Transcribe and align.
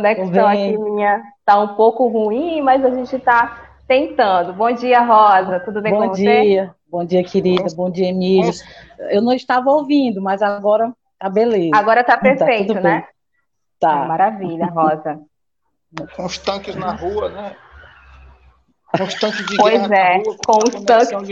Conexão 0.00 0.46
aqui 0.46 0.78
minha 0.78 1.22
está 1.40 1.60
um 1.60 1.74
pouco 1.74 2.08
ruim, 2.08 2.60
mas 2.60 2.84
a 2.84 2.90
gente 2.90 3.16
está 3.16 3.68
tentando. 3.86 4.52
Bom 4.52 4.70
dia, 4.70 5.00
Rosa. 5.00 5.60
Tudo 5.60 5.80
bem 5.80 5.92
Bom 5.92 6.08
com 6.08 6.12
dia. 6.12 6.30
você? 6.30 6.36
Bom 6.36 6.42
dia. 6.42 6.74
Bom 6.90 7.04
dia, 7.04 7.24
querida. 7.24 7.64
Bom 7.74 7.90
dia, 7.90 8.08
Emílio. 8.08 8.52
Eu 9.10 9.22
não 9.22 9.32
estava 9.32 9.70
ouvindo, 9.70 10.20
mas 10.20 10.42
agora 10.42 10.92
tá 11.18 11.28
beleza. 11.28 11.70
Agora 11.74 12.04
tá, 12.04 12.16
tá 12.16 12.22
perfeito, 12.22 12.74
tá 12.74 12.80
né? 12.80 13.04
Tá. 13.80 14.04
maravilha, 14.04 14.66
Rosa. 14.66 15.20
Com 16.14 16.24
os 16.26 16.38
tanques 16.38 16.76
na 16.76 16.92
rua, 16.92 17.28
né? 17.30 17.56
Com 18.96 19.04
os 19.04 19.14
tanques 19.14 19.46
de 19.46 19.56
pois 19.56 19.86
guerra 19.86 19.96
é, 19.96 20.16
rua, 20.16 20.36
com, 20.46 20.58
os 20.58 20.84
tanques 20.84 21.28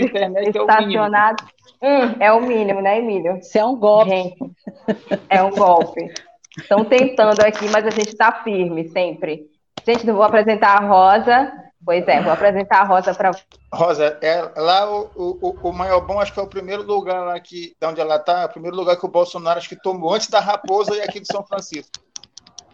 estacionados. 0.48 1.44
É 1.80 1.88
o, 1.88 2.06
hum, 2.06 2.16
é 2.20 2.32
o 2.32 2.40
mínimo, 2.40 2.80
né, 2.80 2.98
Emílio? 2.98 3.38
Isso 3.38 3.58
é 3.58 3.64
um 3.64 3.76
golpe. 3.76 4.10
Gente, 4.10 4.38
é 5.28 5.42
um 5.42 5.50
golpe. 5.50 6.12
Estão 6.56 6.84
tentando 6.84 7.40
aqui, 7.40 7.68
mas 7.68 7.86
a 7.86 7.90
gente 7.90 8.08
está 8.08 8.42
firme 8.42 8.88
sempre. 8.88 9.50
Gente, 9.86 10.06
não 10.06 10.14
vou 10.14 10.24
apresentar 10.24 10.76
a 10.76 10.86
Rosa. 10.86 11.52
Pois 11.84 12.08
é, 12.08 12.20
vou 12.20 12.32
apresentar 12.32 12.80
a 12.80 12.84
Rosa 12.84 13.14
para. 13.14 13.30
Rosa, 13.72 14.18
é, 14.20 14.42
lá 14.56 14.90
o, 14.90 15.08
o, 15.14 15.68
o 15.68 15.72
maior 15.72 16.00
bom, 16.00 16.18
acho 16.18 16.32
que 16.32 16.40
é 16.40 16.42
o 16.42 16.48
primeiro 16.48 16.82
lugar 16.82 17.24
lá 17.24 17.38
que, 17.38 17.76
de 17.80 17.86
onde 17.86 18.00
ela 18.00 18.16
está, 18.16 18.40
é 18.40 18.46
o 18.46 18.48
primeiro 18.48 18.76
lugar 18.76 18.96
que 18.96 19.06
o 19.06 19.10
Bolsonaro 19.10 19.58
acho 19.58 19.68
que 19.68 19.80
tomou 19.80 20.12
antes 20.12 20.28
da 20.28 20.40
Raposa 20.40 20.96
e 20.96 21.00
aqui 21.00 21.20
de 21.20 21.28
São 21.30 21.44
Francisco. 21.46 21.92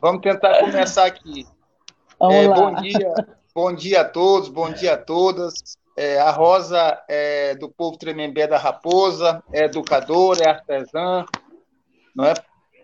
Vamos 0.00 0.22
tentar 0.22 0.60
começar 0.60 1.04
aqui. 1.04 1.46
É, 2.22 2.48
bom 2.48 2.74
dia, 2.76 3.14
bom 3.54 3.72
dia 3.74 4.00
a 4.00 4.04
todos, 4.04 4.48
bom 4.48 4.70
dia 4.70 4.94
a 4.94 4.96
todas. 4.96 5.54
É, 5.94 6.18
a 6.18 6.30
Rosa 6.30 6.98
é 7.06 7.54
do 7.56 7.68
povo 7.68 7.98
Tremembé 7.98 8.46
da 8.46 8.56
Raposa, 8.56 9.42
é 9.52 9.64
educadora, 9.66 10.44
é 10.44 10.48
artesã, 10.48 11.26
não 12.16 12.24
é? 12.24 12.34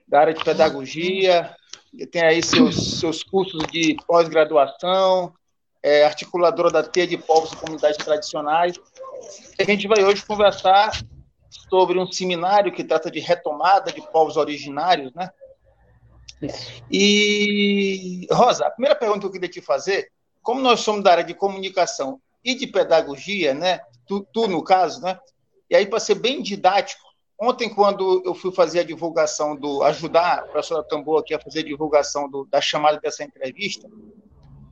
Da 0.09 0.21
área 0.21 0.35
de 0.35 0.43
pedagogia, 0.43 1.55
tem 2.11 2.23
aí 2.23 2.43
seus, 2.43 2.99
seus 2.99 3.23
cursos 3.23 3.63
de 3.71 3.97
pós-graduação, 4.07 5.33
é 5.83 6.05
articuladora 6.05 6.71
da 6.71 6.83
Teia 6.83 7.07
de 7.07 7.19
Povos 7.19 7.53
e 7.53 7.57
Comunidades 7.57 7.99
Tradicionais. 7.99 8.77
A 9.59 9.65
gente 9.65 9.87
vai 9.87 10.03
hoje 10.03 10.25
conversar 10.25 10.93
sobre 11.69 11.99
um 11.99 12.11
seminário 12.11 12.73
que 12.73 12.85
trata 12.85 13.11
de 13.11 13.21
retomada 13.21 13.93
de 13.93 14.01
povos 14.11 14.37
originários, 14.37 15.13
né? 15.15 15.31
E, 16.91 18.27
Rosa, 18.31 18.67
a 18.67 18.71
primeira 18.71 18.95
pergunta 18.95 19.21
que 19.21 19.27
eu 19.27 19.33
queria 19.33 19.49
te 19.49 19.61
fazer, 19.61 20.11
como 20.43 20.61
nós 20.61 20.81
somos 20.81 21.03
da 21.03 21.13
área 21.13 21.25
de 21.25 21.35
comunicação 21.35 22.21
e 22.45 22.55
de 22.55 22.67
pedagogia, 22.67 23.55
né? 23.55 23.81
Tu, 24.07 24.27
tu 24.33 24.47
no 24.47 24.63
caso, 24.63 25.01
né? 25.01 25.19
E 25.69 25.77
aí, 25.77 25.87
para 25.87 26.01
ser 26.01 26.15
bem 26.15 26.43
didático, 26.43 27.08
Ontem, 27.41 27.73
quando 27.73 28.21
eu 28.25 28.35
fui 28.35 28.53
fazer 28.53 28.81
a 28.81 28.85
divulgação 28.85 29.55
do. 29.55 29.83
ajudar 29.85 30.39
a 30.39 30.43
professora 30.43 30.83
Tambor 30.83 31.21
aqui 31.21 31.33
a 31.33 31.41
fazer 31.41 31.61
a 31.61 31.65
divulgação 31.65 32.29
do, 32.29 32.45
da 32.47 32.61
chamada 32.61 32.99
dessa 32.99 33.23
entrevista, 33.23 33.89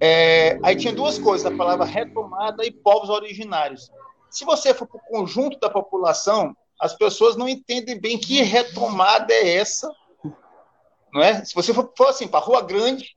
é, 0.00 0.58
aí 0.64 0.74
tinha 0.74 0.92
duas 0.92 1.16
coisas: 1.16 1.46
a 1.46 1.56
palavra 1.56 1.84
retomada 1.84 2.64
e 2.64 2.72
povos 2.72 3.08
originários. 3.08 3.90
Se 4.28 4.44
você 4.44 4.74
for 4.74 4.86
para 4.86 4.98
o 4.98 5.00
conjunto 5.08 5.58
da 5.60 5.70
população, 5.70 6.56
as 6.80 6.92
pessoas 6.92 7.36
não 7.36 7.48
entendem 7.48 7.98
bem 7.98 8.18
que 8.18 8.42
retomada 8.42 9.32
é 9.32 9.56
essa. 9.56 9.90
Não 11.12 11.22
é? 11.22 11.44
Se 11.44 11.54
você 11.54 11.72
for, 11.72 11.92
for 11.96 12.08
assim, 12.08 12.26
para 12.26 12.40
a 12.40 12.42
Rua 12.42 12.62
Grande 12.62 13.14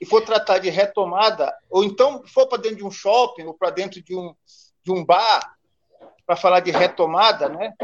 e 0.00 0.06
for 0.06 0.22
tratar 0.22 0.58
de 0.58 0.70
retomada, 0.70 1.52
ou 1.68 1.82
então 1.82 2.22
for 2.24 2.46
para 2.46 2.62
dentro 2.62 2.78
de 2.78 2.84
um 2.84 2.90
shopping 2.90 3.42
ou 3.42 3.52
para 3.52 3.70
dentro 3.70 4.00
de 4.00 4.16
um, 4.16 4.34
de 4.82 4.92
um 4.92 5.04
bar, 5.04 5.56
para 6.24 6.36
falar 6.36 6.60
de 6.60 6.70
retomada, 6.70 7.48
né? 7.48 7.74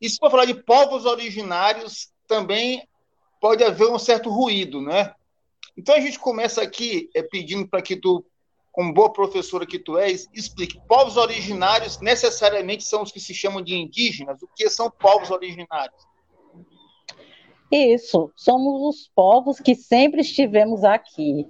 E 0.00 0.08
se 0.08 0.16
for 0.18 0.30
falar 0.30 0.46
de 0.46 0.54
povos 0.54 1.04
originários, 1.04 2.10
também 2.26 2.88
pode 3.40 3.62
haver 3.64 3.88
um 3.88 3.98
certo 3.98 4.30
ruído, 4.30 4.80
né? 4.80 5.14
Então 5.76 5.94
a 5.94 6.00
gente 6.00 6.18
começa 6.18 6.62
aqui 6.62 7.10
é, 7.14 7.22
pedindo 7.22 7.66
para 7.68 7.82
que 7.82 7.96
tu, 7.96 8.24
como 8.72 8.92
boa 8.92 9.12
professora 9.12 9.66
que 9.66 9.78
tu 9.78 9.98
és, 9.98 10.28
explique. 10.32 10.80
Povos 10.86 11.16
originários 11.16 12.00
necessariamente 12.00 12.84
são 12.84 13.02
os 13.02 13.12
que 13.12 13.20
se 13.20 13.34
chamam 13.34 13.62
de 13.62 13.74
indígenas? 13.74 14.42
O 14.42 14.48
que 14.54 14.68
são 14.68 14.90
povos 14.90 15.30
originários? 15.30 16.10
Isso, 17.70 18.32
somos 18.34 18.82
os 18.82 19.08
povos 19.14 19.60
que 19.60 19.76
sempre 19.76 20.22
estivemos 20.22 20.82
aqui. 20.82 21.46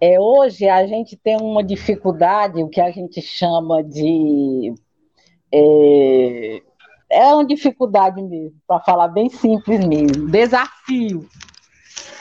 É, 0.00 0.18
hoje 0.18 0.68
a 0.68 0.84
gente 0.86 1.16
tem 1.16 1.36
uma 1.40 1.62
dificuldade, 1.62 2.62
o 2.62 2.68
que 2.68 2.80
a 2.80 2.90
gente 2.90 3.22
chama 3.22 3.82
de 3.82 4.74
é, 5.52 6.60
é 7.10 7.34
uma 7.34 7.44
dificuldade 7.44 8.20
mesmo, 8.22 8.56
para 8.66 8.80
falar 8.80 9.08
bem 9.08 9.28
simples 9.28 9.84
mesmo, 9.86 10.28
desafio. 10.28 11.28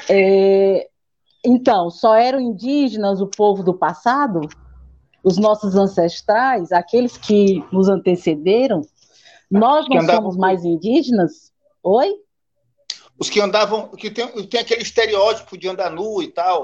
É, 0.09 0.87
então, 1.43 1.89
só 1.89 2.15
eram 2.15 2.39
indígenas 2.39 3.21
o 3.21 3.27
povo 3.27 3.63
do 3.63 3.73
passado? 3.73 4.41
Os 5.23 5.37
nossos 5.37 5.75
ancestrais, 5.75 6.71
aqueles 6.71 7.17
que 7.17 7.63
nos 7.71 7.87
antecederam? 7.87 8.81
Nós 9.49 9.85
não 9.87 10.01
somos 10.01 10.37
mais 10.37 10.65
indígenas? 10.65 11.51
Oi? 11.81 12.15
Os 13.19 13.29
que 13.29 13.39
andavam, 13.39 13.89
que 13.89 14.09
tem, 14.09 14.27
tem 14.47 14.59
aquele 14.59 14.81
estereótipo 14.81 15.57
de 15.57 15.67
andar 15.67 15.91
nu 15.91 16.21
e 16.21 16.27
tal. 16.27 16.63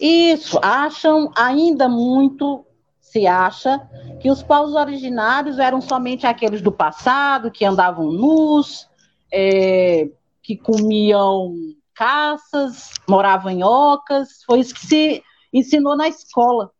Isso, 0.00 0.58
acham 0.60 1.30
ainda 1.36 1.88
muito 1.88 2.66
se 3.14 3.28
acha 3.28 3.80
que 4.20 4.28
os 4.28 4.42
povos 4.42 4.74
originários 4.74 5.60
eram 5.60 5.80
somente 5.80 6.26
aqueles 6.26 6.60
do 6.60 6.72
passado, 6.72 7.48
que 7.48 7.64
andavam 7.64 8.10
nus, 8.10 8.88
é, 9.32 10.10
que 10.42 10.56
comiam 10.56 11.54
caças, 11.94 12.90
moravam 13.08 13.52
em 13.52 13.62
ocas, 13.62 14.42
foi 14.44 14.58
isso 14.58 14.74
que 14.74 14.84
se 14.84 15.22
ensinou 15.52 15.96
na 15.96 16.08
escola. 16.08 16.72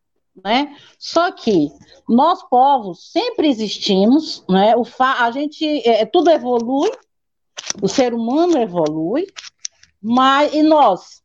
Né? 0.44 0.76
Só 0.98 1.30
que 1.30 1.68
nós 2.08 2.42
povos 2.48 3.12
sempre 3.12 3.46
existimos, 3.48 4.44
né? 4.48 4.74
o 4.74 4.82
fa 4.82 5.24
a 5.24 5.30
gente 5.30 5.88
é, 5.88 6.04
tudo 6.04 6.30
evolui, 6.30 6.90
o 7.80 7.86
ser 7.86 8.12
humano 8.12 8.58
evolui, 8.58 9.28
mas 10.02 10.52
e 10.52 10.64
nós 10.64 11.22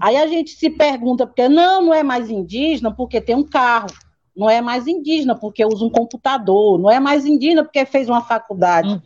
Aí 0.00 0.16
a 0.16 0.26
gente 0.26 0.50
se 0.50 0.68
pergunta, 0.68 1.26
porque 1.26 1.48
não, 1.48 1.82
não 1.82 1.94
é 1.94 2.02
mais 2.02 2.30
indígena 2.30 2.94
porque 2.94 3.20
tem 3.20 3.34
um 3.34 3.44
carro, 3.44 3.88
não 4.36 4.50
é 4.50 4.60
mais 4.60 4.86
indígena 4.86 5.34
porque 5.34 5.64
usa 5.64 5.84
um 5.84 5.90
computador, 5.90 6.78
não 6.78 6.90
é 6.90 7.00
mais 7.00 7.24
indígena 7.24 7.64
porque 7.64 7.86
fez 7.86 8.08
uma 8.08 8.22
faculdade. 8.22 9.00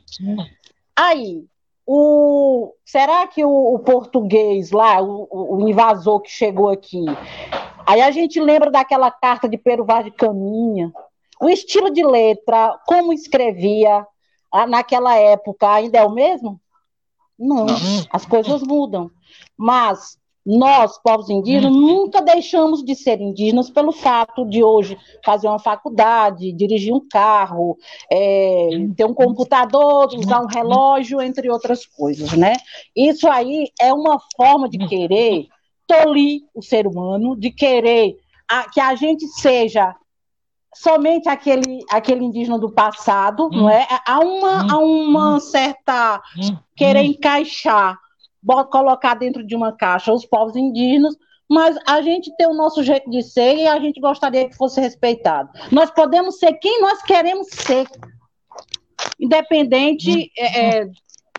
Aí, 0.97 1.45
o, 1.87 2.75
será 2.85 3.27
que 3.27 3.45
o, 3.45 3.75
o 3.75 3.79
português 3.79 4.73
lá, 4.73 5.01
o, 5.01 5.29
o, 5.31 5.69
invasor 5.69 6.21
que 6.21 6.31
chegou 6.31 6.69
aqui, 6.69 7.05
aí 7.87 8.01
a 8.01 8.11
gente 8.11 8.41
lembra 8.41 8.71
daquela 8.71 9.11
carta 9.11 9.49
de 9.49 9.57
Pero 9.57 9.85
Vaz 9.85 10.05
de 10.05 10.11
Caminha, 10.11 10.93
o 11.41 11.49
estilo 11.49 11.91
de 11.91 12.05
letra, 12.05 12.79
como 12.87 13.13
escrevia 13.13 14.07
naquela 14.69 15.17
época, 15.17 15.73
ainda 15.73 15.99
é 15.99 16.05
o 16.05 16.13
mesmo? 16.13 16.61
Não, 17.39 17.65
não. 17.65 17.77
as 18.13 18.27
coisas 18.27 18.63
mudam. 18.63 19.11
Mas 19.57 20.20
nós, 20.45 20.99
povos 21.03 21.29
indígenas, 21.29 21.75
uhum. 21.75 21.81
nunca 21.81 22.23
deixamos 22.23 22.83
de 22.83 22.95
ser 22.95 23.21
indígenas 23.21 23.69
pelo 23.69 23.93
fato 23.93 24.47
de 24.47 24.63
hoje 24.63 24.99
fazer 25.25 25.47
uma 25.47 25.59
faculdade, 25.59 26.53
dirigir 26.53 26.95
um 26.95 27.07
carro, 27.09 27.77
é, 28.11 28.71
ter 28.97 29.05
um 29.05 29.15
computador, 29.15 30.09
usar 30.15 30.41
um 30.41 30.47
relógio, 30.47 31.21
entre 31.21 31.51
outras 31.51 31.85
coisas, 31.85 32.33
né? 32.33 32.55
Isso 32.97 33.29
aí 33.29 33.69
é 33.81 33.93
uma 33.93 34.19
forma 34.35 34.69
de 34.69 34.79
querer 34.89 35.47
tolir 35.87 36.43
o 36.55 36.63
ser 36.63 36.87
humano, 36.87 37.37
de 37.37 37.51
querer 37.51 38.17
a, 38.49 38.69
que 38.71 38.81
a 38.81 38.95
gente 38.95 39.27
seja 39.27 39.95
somente 40.75 41.29
aquele, 41.29 41.85
aquele 41.91 42.25
indígena 42.25 42.59
do 42.59 42.71
passado, 42.71 43.51
não 43.51 43.69
é? 43.69 43.87
Há 44.07 44.21
uma, 44.21 44.73
há 44.73 44.79
uma 44.79 45.41
certa 45.41 46.23
querer 46.77 47.03
encaixar 47.03 47.99
colocar 48.71 49.15
dentro 49.15 49.45
de 49.45 49.55
uma 49.55 49.73
caixa 49.73 50.13
os 50.13 50.27
povos 50.27 50.57
indígenas, 50.57 51.15
mas 51.49 51.77
a 51.87 52.01
gente 52.01 52.35
tem 52.37 52.47
o 52.47 52.55
nosso 52.55 52.83
jeito 52.83 53.11
de 53.11 53.23
ser 53.23 53.57
e 53.57 53.67
a 53.67 53.79
gente 53.81 54.01
gostaria 54.01 54.49
que 54.49 54.57
fosse 54.57 54.81
respeitado. 54.81 55.51
Nós 55.73 55.91
podemos 55.91 56.39
ser 56.39 56.55
quem 56.55 56.81
nós 56.81 57.03
queremos 57.03 57.49
ser, 57.49 57.89
independente 59.19 60.31
é, 60.39 60.79
é, 60.79 60.91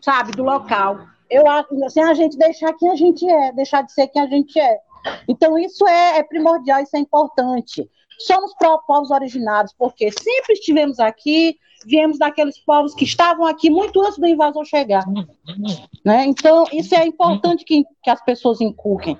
sabe, 0.02 0.34
do 0.34 0.44
local. 0.44 1.00
Eu 1.30 1.48
acho, 1.48 1.68
sem 1.90 2.04
a 2.04 2.14
gente 2.14 2.38
deixar 2.38 2.74
quem 2.74 2.90
a 2.90 2.96
gente 2.96 3.26
é, 3.26 3.54
deixar 3.54 3.84
de 3.84 3.94
ser 3.94 4.08
quem 4.10 4.22
a 4.22 4.28
gente 4.28 4.60
é. 4.60 4.80
Então, 5.28 5.58
isso 5.58 5.88
é, 5.88 6.18
é 6.18 6.24
primordial, 6.24 6.82
isso 6.82 6.96
é 6.96 7.00
importante. 7.00 7.90
Somos 8.20 8.54
povos 8.86 9.10
originários, 9.12 9.74
porque 9.78 10.12
sempre 10.12 10.54
estivemos 10.54 11.00
aqui, 11.00 11.58
viemos 11.86 12.18
daqueles 12.18 12.60
povos 12.60 12.94
que 12.94 13.04
estavam 13.04 13.46
aqui 13.46 13.70
muito 13.70 14.02
antes 14.02 14.18
do 14.18 14.28
invasor 14.28 14.66
chegar. 14.66 15.06
Né? 16.06 16.26
Então, 16.26 16.66
isso 16.72 16.96
é 16.96 17.06
importante 17.06 17.64
que, 17.66 17.84
que 18.04 18.10
as 18.10 18.24
pessoas 18.24 18.62
inculquem 18.62 19.20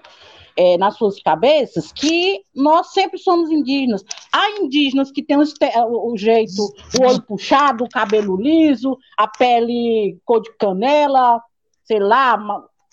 é, 0.58 0.78
nas 0.78 0.96
suas 0.96 1.22
cabeças 1.22 1.92
que 1.92 2.42
nós 2.56 2.92
sempre 2.94 3.18
somos 3.18 3.50
indígenas. 3.50 4.04
Há 4.32 4.60
indígenas 4.60 5.12
que 5.12 5.24
têm 5.24 5.38
o, 5.38 6.12
o 6.12 6.18
jeito, 6.18 6.62
o 7.00 7.06
olho 7.06 7.22
puxado, 7.22 7.84
o 7.84 7.90
cabelo 7.90 8.36
liso, 8.36 8.98
a 9.18 9.28
pele 9.28 10.20
cor 10.26 10.42
de 10.42 10.52
canela, 10.58 11.42
sei 11.84 12.00
lá, 12.00 12.38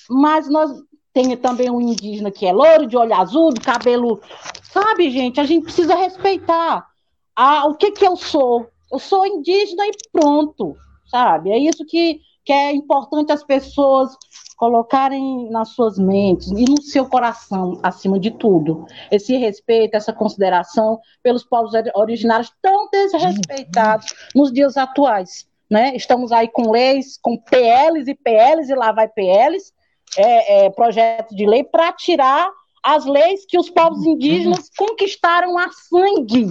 mas 0.08 0.48
nós 0.48 0.70
tem 1.12 1.36
também 1.36 1.70
um 1.70 1.80
indígena 1.80 2.30
que 2.30 2.46
é 2.46 2.52
louro, 2.52 2.86
de 2.86 2.96
olho 2.96 3.14
azul, 3.14 3.52
de 3.52 3.60
cabelo. 3.60 4.20
Sabe, 4.62 5.10
gente, 5.10 5.40
a 5.40 5.44
gente 5.44 5.64
precisa 5.64 5.94
respeitar. 5.96 6.86
Ah, 7.34 7.66
o 7.66 7.74
que, 7.74 7.90
que 7.90 8.06
eu 8.06 8.16
sou? 8.16 8.68
Eu 8.90 8.98
sou 8.98 9.26
indígena 9.26 9.86
e 9.86 9.92
pronto, 10.12 10.76
sabe? 11.06 11.50
É 11.50 11.58
isso 11.58 11.84
que, 11.84 12.20
que 12.44 12.52
é 12.52 12.72
importante 12.72 13.32
as 13.32 13.44
pessoas 13.44 14.16
colocarem 14.56 15.48
nas 15.50 15.68
suas 15.70 15.98
mentes 15.98 16.48
e 16.48 16.64
no 16.64 16.82
seu 16.82 17.06
coração, 17.06 17.78
acima 17.82 18.18
de 18.18 18.32
tudo. 18.32 18.86
Esse 19.10 19.36
respeito, 19.36 19.94
essa 19.94 20.12
consideração 20.12 20.98
pelos 21.22 21.44
povos 21.44 21.72
originários 21.94 22.52
tão 22.60 22.88
desrespeitados 22.90 24.12
nos 24.34 24.52
dias 24.52 24.76
atuais. 24.76 25.46
Né? 25.70 25.94
Estamos 25.94 26.32
aí 26.32 26.48
com 26.48 26.70
leis, 26.70 27.18
com 27.22 27.36
PLs 27.38 28.10
e 28.10 28.14
PLs, 28.14 28.68
e 28.68 28.74
lá 28.74 28.90
vai 28.90 29.06
PLs, 29.06 29.72
é, 30.16 30.64
é, 30.64 30.70
projeto 30.70 31.36
de 31.36 31.46
lei 31.46 31.62
para 31.62 31.92
tirar 31.92 32.50
as 32.82 33.04
leis 33.04 33.44
que 33.46 33.58
os 33.58 33.70
povos 33.70 34.04
indígenas 34.04 34.70
conquistaram 34.76 35.58
a 35.58 35.70
sangue, 35.70 36.50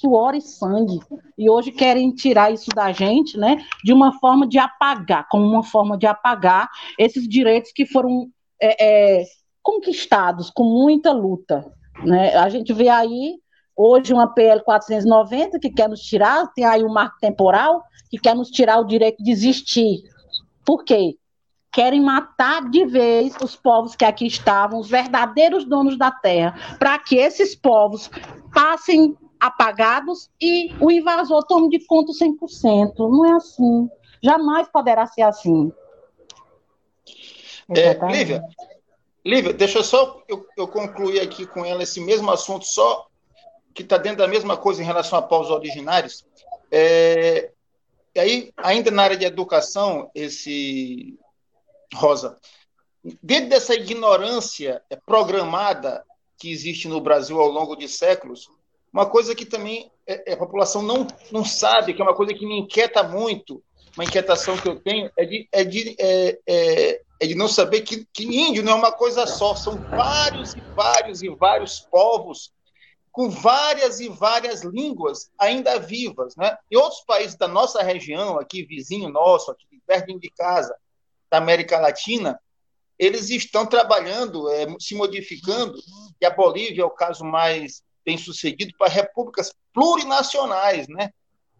suor 0.00 0.34
e 0.34 0.40
sangue. 0.40 1.00
E 1.38 1.48
hoje 1.48 1.72
querem 1.72 2.12
tirar 2.12 2.52
isso 2.52 2.70
da 2.74 2.92
gente, 2.92 3.38
né, 3.38 3.58
de 3.82 3.92
uma 3.92 4.18
forma 4.18 4.46
de 4.46 4.58
apagar, 4.58 5.26
como 5.28 5.44
uma 5.44 5.62
forma 5.62 5.96
de 5.96 6.06
apagar 6.06 6.68
esses 6.98 7.28
direitos 7.28 7.72
que 7.72 7.86
foram 7.86 8.28
é, 8.60 9.20
é 9.20 9.24
conquistados 9.62 10.50
com 10.50 10.64
muita 10.64 11.12
luta. 11.12 11.64
Né? 12.04 12.36
A 12.36 12.48
gente 12.48 12.72
vê 12.72 12.88
aí 12.88 13.34
hoje 13.74 14.12
uma 14.12 14.28
PL 14.28 14.62
490 14.62 15.58
que 15.58 15.70
quer 15.70 15.88
nos 15.88 16.00
tirar, 16.00 16.46
tem 16.54 16.64
aí 16.64 16.84
um 16.84 16.92
marco 16.92 17.16
temporal 17.20 17.82
que 18.08 18.18
quer 18.18 18.34
nos 18.34 18.48
tirar 18.50 18.78
o 18.78 18.86
direito 18.86 19.22
de 19.22 19.30
existir. 19.30 20.02
Por 20.64 20.84
quê? 20.84 21.16
querem 21.72 22.00
matar 22.00 22.70
de 22.70 22.86
vez 22.86 23.36
os 23.42 23.54
povos 23.54 23.94
que 23.94 24.04
aqui 24.06 24.26
estavam, 24.26 24.80
os 24.80 24.88
verdadeiros 24.88 25.62
donos 25.66 25.98
da 25.98 26.10
terra, 26.10 26.54
para 26.78 26.98
que 26.98 27.16
esses 27.16 27.54
povos 27.54 28.10
passem 28.54 29.14
apagados 29.40 30.30
e 30.40 30.74
o 30.80 30.90
invasor 30.90 31.44
tome 31.44 31.68
de 31.68 31.84
conta 31.86 32.12
100%. 32.12 32.94
Não 32.98 33.24
é 33.24 33.32
assim. 33.32 33.90
Jamais 34.22 34.68
poderá 34.68 35.06
ser 35.06 35.22
assim. 35.22 35.72
É, 37.68 37.94
Lívia, 38.06 38.42
Lívia, 39.24 39.52
deixa 39.52 39.78
eu 39.78 39.84
só 39.84 40.22
eu, 40.28 40.46
eu 40.56 40.68
concluir 40.68 41.20
aqui 41.20 41.46
com 41.46 41.64
ela 41.64 41.82
esse 41.82 42.00
mesmo 42.00 42.30
assunto, 42.30 42.64
só 42.64 43.08
que 43.74 43.82
está 43.82 43.98
dentro 43.98 44.18
da 44.18 44.28
mesma 44.28 44.56
coisa 44.56 44.80
em 44.80 44.86
relação 44.86 45.18
a 45.18 45.22
povos 45.22 45.50
originários. 45.50 46.24
É, 46.70 47.50
e 48.14 48.20
aí, 48.20 48.52
ainda 48.56 48.90
na 48.90 49.02
área 49.02 49.16
de 49.16 49.24
educação, 49.24 50.10
esse 50.14 51.18
Rosa, 51.94 52.38
dentro 53.22 53.50
dessa 53.50 53.74
ignorância 53.74 54.82
programada 55.04 56.04
que 56.38 56.50
existe 56.50 56.88
no 56.88 57.00
Brasil 57.00 57.40
ao 57.40 57.48
longo 57.48 57.76
de 57.76 57.88
séculos, 57.88 58.48
uma 58.96 59.04
coisa 59.04 59.34
que 59.34 59.44
também 59.44 59.92
é, 60.06 60.30
é, 60.30 60.32
a 60.32 60.38
população 60.38 60.80
não, 60.80 61.06
não 61.30 61.44
sabe, 61.44 61.92
que 61.92 62.00
é 62.00 62.04
uma 62.04 62.14
coisa 62.14 62.32
que 62.32 62.46
me 62.46 62.60
inquieta 62.60 63.02
muito, 63.02 63.62
uma 63.94 64.04
inquietação 64.04 64.56
que 64.56 64.66
eu 64.66 64.80
tenho, 64.80 65.10
é 65.18 65.24
de, 65.26 65.46
é 65.52 65.64
de, 65.64 65.94
é, 66.00 66.38
é, 66.46 67.02
é 67.20 67.26
de 67.26 67.34
não 67.34 67.46
saber 67.46 67.82
que, 67.82 68.06
que 68.10 68.24
índio 68.24 68.62
não 68.62 68.72
é 68.72 68.74
uma 68.74 68.92
coisa 68.92 69.26
só, 69.26 69.54
são 69.54 69.76
vários 69.76 70.54
e 70.54 70.60
vários 70.74 71.22
e 71.22 71.28
vários 71.28 71.80
povos 71.80 72.54
com 73.12 73.28
várias 73.28 74.00
e 74.00 74.08
várias 74.08 74.62
línguas 74.62 75.30
ainda 75.38 75.78
vivas. 75.78 76.34
Né? 76.34 76.56
Em 76.70 76.78
outros 76.78 77.02
países 77.02 77.36
da 77.36 77.46
nossa 77.46 77.82
região, 77.82 78.38
aqui 78.38 78.62
vizinho 78.62 79.10
nosso, 79.10 79.50
aqui 79.50 79.66
perto 79.86 80.18
de 80.18 80.30
casa, 80.30 80.74
da 81.30 81.36
América 81.36 81.78
Latina, 81.78 82.40
eles 82.98 83.28
estão 83.28 83.66
trabalhando, 83.66 84.48
é, 84.48 84.66
se 84.80 84.94
modificando, 84.94 85.78
e 86.18 86.24
a 86.24 86.30
Bolívia 86.30 86.80
é 86.80 86.86
o 86.86 86.90
caso 86.90 87.22
mais 87.22 87.84
bem 88.06 88.16
sucedido 88.16 88.72
para 88.78 88.88
repúblicas 88.88 89.52
plurinacionais, 89.74 90.86
né? 90.86 91.10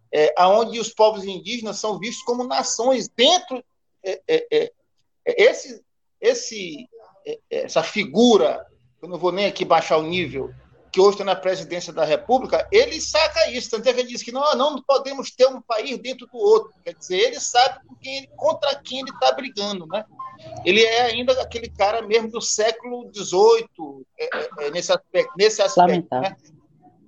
É, 0.09 0.33
onde 0.45 0.79
os 0.79 0.93
povos 0.93 1.25
indígenas 1.25 1.79
são 1.79 1.99
vistos 1.99 2.23
como 2.23 2.45
nações 2.45 3.09
dentro 3.09 3.61
é, 4.01 4.21
é, 4.25 4.47
é, 4.51 4.71
é 5.25 5.43
esse, 5.43 5.83
esse, 6.21 6.87
essa 7.51 7.83
figura, 7.83 8.65
eu 9.01 9.09
não 9.09 9.17
vou 9.17 9.33
nem 9.33 9.45
aqui 9.45 9.65
baixar 9.65 9.97
o 9.97 10.03
nível, 10.03 10.53
que 10.91 11.01
hoje 11.01 11.11
está 11.11 11.25
na 11.25 11.35
presidência 11.35 11.91
da 11.91 12.05
República, 12.05 12.67
ele 12.71 12.99
saca 13.01 13.51
isso. 13.51 13.69
Tanto 13.69 13.87
é 13.87 13.93
que 13.93 13.99
ele 13.99 14.09
diz 14.09 14.23
que 14.23 14.31
não, 14.31 14.55
não 14.55 14.81
podemos 14.81 15.29
ter 15.29 15.45
um 15.47 15.61
país 15.61 15.97
dentro 15.99 16.25
do 16.27 16.37
outro. 16.37 16.73
Quer 16.83 16.95
dizer, 16.95 17.17
ele 17.17 17.39
sabe 17.39 17.85
com 17.85 17.95
quem, 17.95 18.27
contra 18.35 18.75
quem 18.81 19.01
ele 19.01 19.11
está 19.11 19.31
brigando. 19.33 19.85
Né? 19.85 20.05
Ele 20.65 20.83
é 20.83 21.01
ainda 21.01 21.33
aquele 21.41 21.69
cara 21.69 22.01
mesmo 22.01 22.29
do 22.29 22.41
século 22.41 23.09
XVIII, 23.13 24.05
é, 24.19 24.25
é, 24.25 24.49
é, 24.59 24.71
nesse 24.71 24.91
aspecto. 24.91 25.33
Nesse 25.37 25.61
aspecto 25.61 26.15
né? 26.15 26.35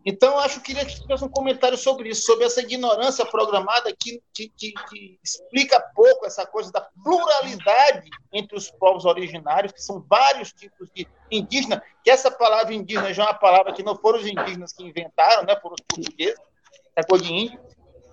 Então, 0.06 0.40
acho 0.40 0.62
que 0.62 0.68
queria 0.68 0.86
que 0.86 1.00
tivesse 1.00 1.24
um 1.24 1.30
comentário 1.30 1.78
sobre 1.78 2.10
isso, 2.10 2.24
sobre 2.24 2.46
essa 2.46 2.62
ignorância 2.62 3.26
programada 3.26 3.94
que, 3.96 4.22
que, 4.34 4.50
que, 4.58 4.74
que, 4.90 5.20
explica 5.24 5.80
pouco 5.94 6.26
essa 6.26 6.46
coisa 6.46 6.72
da 6.72 6.82
pluralidade 7.04 8.10
entre 8.32 8.58
os 8.58 8.72
povos 8.72 9.06
originários, 9.06 9.74
que 9.74 9.84
são 9.84 10.04
vários 10.10 10.54
tipos 10.54 10.90
de 10.96 11.06
indígena, 11.30 11.84
que 12.04 12.10
essa 12.10 12.32
palavra 12.32 12.74
indígena 12.74 13.14
já 13.14 13.24
é 13.24 13.26
uma 13.28 13.34
palavra 13.34 13.74
que 13.74 13.84
não 13.84 13.96
foram 13.96 14.20
os 14.20 14.26
indígenas 14.26 14.74
que 14.74 14.84
inventaram, 14.84 15.44
né, 15.44 15.56
foram 15.62 15.76
os 15.76 15.86
portugueses, 15.86 16.40
é 16.96 17.04
coisa 17.04 17.26
de 17.26 17.34
índio, 17.34 17.60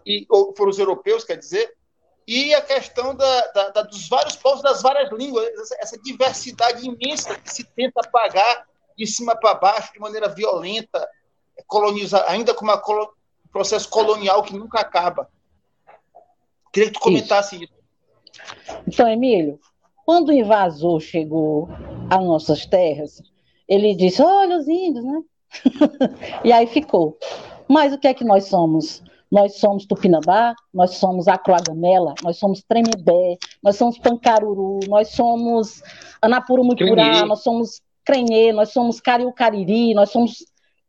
e, 0.04 0.26
ou 0.28 0.54
foram 0.56 0.70
os 0.70 0.78
europeus, 0.78 1.24
quer 1.24 1.36
dizer, 1.36 1.72
e 2.26 2.52
a 2.54 2.60
questão 2.60 3.14
da, 3.14 3.40
da, 3.52 3.68
da, 3.70 3.82
dos 3.82 4.08
vários 4.08 4.34
povos, 4.36 4.62
das 4.62 4.82
várias 4.82 5.10
línguas, 5.12 5.46
essa, 5.60 5.76
essa 5.80 5.98
diversidade 5.98 6.84
imensa 6.84 7.38
que 7.38 7.52
se 7.52 7.64
tenta 7.64 8.00
apagar 8.00 8.66
de 8.96 9.06
cima 9.06 9.36
para 9.36 9.54
baixo, 9.54 9.92
de 9.92 10.00
maneira 10.00 10.28
violenta, 10.28 11.08
colonizar, 11.66 12.24
ainda 12.28 12.52
com 12.52 12.66
um 12.66 13.08
processo 13.52 13.88
colonial 13.88 14.42
que 14.42 14.56
nunca 14.56 14.80
acaba. 14.80 15.28
Queria 16.72 16.90
que 16.90 16.98
tu 16.98 17.00
comentasse 17.00 17.56
isso. 17.56 17.64
isso. 17.64 18.82
Então, 18.86 19.08
Emílio, 19.08 19.60
quando 20.04 20.30
o 20.30 20.32
invasor 20.32 21.00
chegou 21.00 21.68
às 22.10 22.22
nossas 22.24 22.66
terras, 22.66 23.22
ele 23.68 23.94
disse: 23.94 24.22
Olha 24.22 24.58
os 24.58 24.68
índios, 24.68 25.04
né? 25.04 25.22
e 26.44 26.52
aí 26.52 26.66
ficou. 26.66 27.18
Mas 27.68 27.92
o 27.92 27.98
que 27.98 28.08
é 28.08 28.14
que 28.14 28.24
nós 28.24 28.44
somos? 28.44 29.02
Nós 29.30 29.58
somos 29.58 29.86
Tupinambá, 29.86 30.54
nós 30.72 30.96
somos 30.96 31.26
Acroagamela, 31.26 32.14
nós 32.22 32.38
somos 32.38 32.62
Tremembé, 32.62 33.36
nós 33.62 33.76
somos 33.76 33.98
Pancaruru, 33.98 34.80
nós 34.88 35.08
somos 35.08 35.82
Anapurumucurá, 36.22 37.26
nós 37.26 37.42
somos 37.42 37.80
Crenhê, 38.04 38.52
nós 38.52 38.70
somos 38.72 39.00
Cariucariri, 39.00 39.92
nós 39.94 40.10
somos 40.10 40.44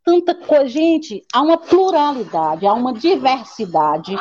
tanta 0.05 0.35
coisa. 0.35 0.67
Gente, 0.67 1.23
há 1.33 1.41
uma 1.41 1.57
pluralidade, 1.57 2.67
há 2.67 2.73
uma 2.73 2.93
diversidade. 2.93 4.15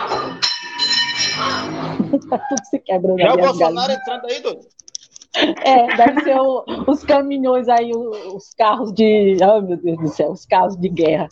tá 2.29 2.39
tudo 2.49 2.65
se 2.71 2.79
quebrando. 2.79 3.21
Já 3.21 3.35
o 3.35 3.37
Bolsonaro 3.37 3.93
entrando 3.93 4.27
aí, 4.27 4.41
doido? 4.41 4.67
É, 5.65 5.95
deve 5.97 6.23
ser 6.23 6.41
o, 6.41 6.65
os 6.89 7.05
caminhões 7.05 7.69
aí, 7.69 7.93
os 7.93 8.55
carros 8.55 8.93
de. 8.93 9.37
Oh, 9.43 9.61
meu 9.61 9.77
Deus 9.77 9.99
do 9.99 10.09
céu, 10.09 10.31
os 10.31 10.47
carros 10.47 10.77
de 10.77 10.89
guerra. 10.89 11.29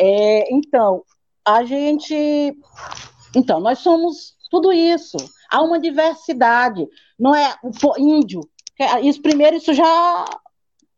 É, 0.00 0.52
então, 0.52 1.02
a 1.44 1.64
gente. 1.64 2.56
Então, 3.36 3.60
nós 3.60 3.80
somos 3.80 4.34
tudo 4.50 4.72
isso. 4.72 5.16
Há 5.50 5.62
uma 5.62 5.78
diversidade. 5.78 6.86
Não 7.18 7.34
é 7.34 7.54
o 7.62 7.98
índio. 7.98 8.40
Isso, 9.02 9.22
primeiro, 9.22 9.56
isso 9.56 9.72
já 9.72 10.24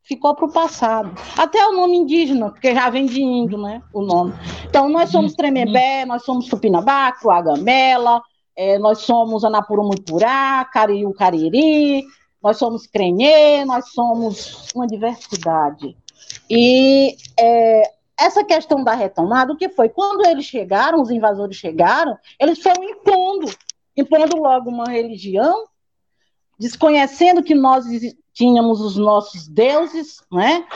ficou 0.02 0.34
para 0.34 0.46
o 0.46 0.52
passado. 0.52 1.12
Até 1.36 1.66
o 1.66 1.72
nome 1.72 1.96
indígena, 1.96 2.50
porque 2.50 2.74
já 2.74 2.88
vem 2.88 3.06
de 3.06 3.20
índio, 3.20 3.58
né? 3.58 3.82
O 3.92 4.02
nome. 4.02 4.32
Então, 4.68 4.88
nós 4.88 5.10
somos 5.10 5.34
Tremembé, 5.34 6.04
nós 6.06 6.24
somos 6.24 6.46
Tupinambá, 6.46 7.12
Coagamela, 7.12 8.22
é, 8.56 8.78
nós 8.78 9.00
somos 9.00 9.44
Anapurumucurá, 9.44 10.64
Cariú, 10.72 11.12
Cariri, 11.12 12.04
nós 12.42 12.56
somos 12.56 12.86
Crenhê, 12.86 13.64
nós 13.64 13.90
somos 13.92 14.68
uma 14.74 14.86
diversidade. 14.86 15.96
E 16.48 17.16
é, 17.38 17.82
essa 18.18 18.44
questão 18.44 18.82
da 18.82 18.94
retomada, 18.94 19.52
o 19.52 19.56
que 19.56 19.68
foi? 19.68 19.88
Quando 19.88 20.26
eles 20.26 20.44
chegaram, 20.46 21.00
os 21.00 21.10
invasores 21.10 21.56
chegaram, 21.56 22.16
eles 22.40 22.60
foram 22.60 22.82
impondo, 22.82 23.46
impondo 23.96 24.36
logo 24.36 24.70
uma 24.70 24.86
religião 24.86 25.66
desconhecendo 26.58 27.42
que 27.42 27.54
nós 27.54 27.84
tínhamos 28.36 28.82
os 28.82 28.96
nossos 28.96 29.48
deuses, 29.48 30.22
né? 30.30 30.66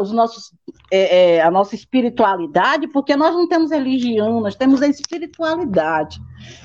os 0.00 0.10
nossos, 0.10 0.52
é, 0.90 1.36
é, 1.36 1.42
a 1.42 1.50
nossa 1.50 1.76
espiritualidade, 1.76 2.88
porque 2.88 3.14
nós 3.14 3.32
não 3.34 3.48
temos 3.48 3.70
religião, 3.70 4.40
nós 4.40 4.56
temos 4.56 4.82
a 4.82 4.88
espiritualidade. 4.88 6.20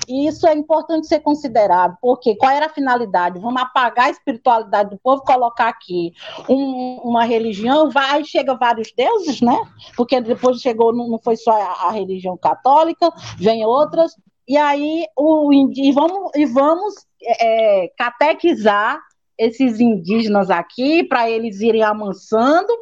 E 0.08 0.26
isso 0.26 0.48
é 0.48 0.54
importante 0.54 1.06
ser 1.06 1.20
considerado, 1.20 1.96
porque 2.02 2.34
qual 2.34 2.50
era 2.50 2.66
a 2.66 2.70
finalidade? 2.70 3.38
Vamos 3.38 3.62
apagar 3.62 4.06
a 4.06 4.10
espiritualidade 4.10 4.90
do 4.90 4.98
povo, 4.98 5.22
colocar 5.22 5.68
aqui 5.68 6.12
um, 6.48 7.00
uma 7.04 7.24
religião, 7.24 7.88
vai 7.88 8.24
chega 8.24 8.56
vários 8.56 8.92
deuses, 8.92 9.40
né? 9.40 9.56
Porque 9.96 10.20
depois 10.20 10.60
chegou, 10.60 10.92
não, 10.92 11.16
foi 11.22 11.36
só 11.36 11.52
a, 11.52 11.88
a 11.88 11.90
religião 11.92 12.36
católica, 12.36 13.08
vem 13.38 13.64
outras, 13.64 14.16
e 14.50 14.56
aí 14.56 15.06
o, 15.16 15.52
e 15.52 15.92
vamos, 15.92 16.32
e 16.34 16.44
vamos 16.44 16.94
é, 17.22 17.84
é 17.84 17.88
catequizar 17.96 19.00
esses 19.38 19.78
indígenas 19.78 20.50
aqui 20.50 21.04
para 21.04 21.30
eles 21.30 21.60
irem 21.60 21.84
amansando, 21.84 22.72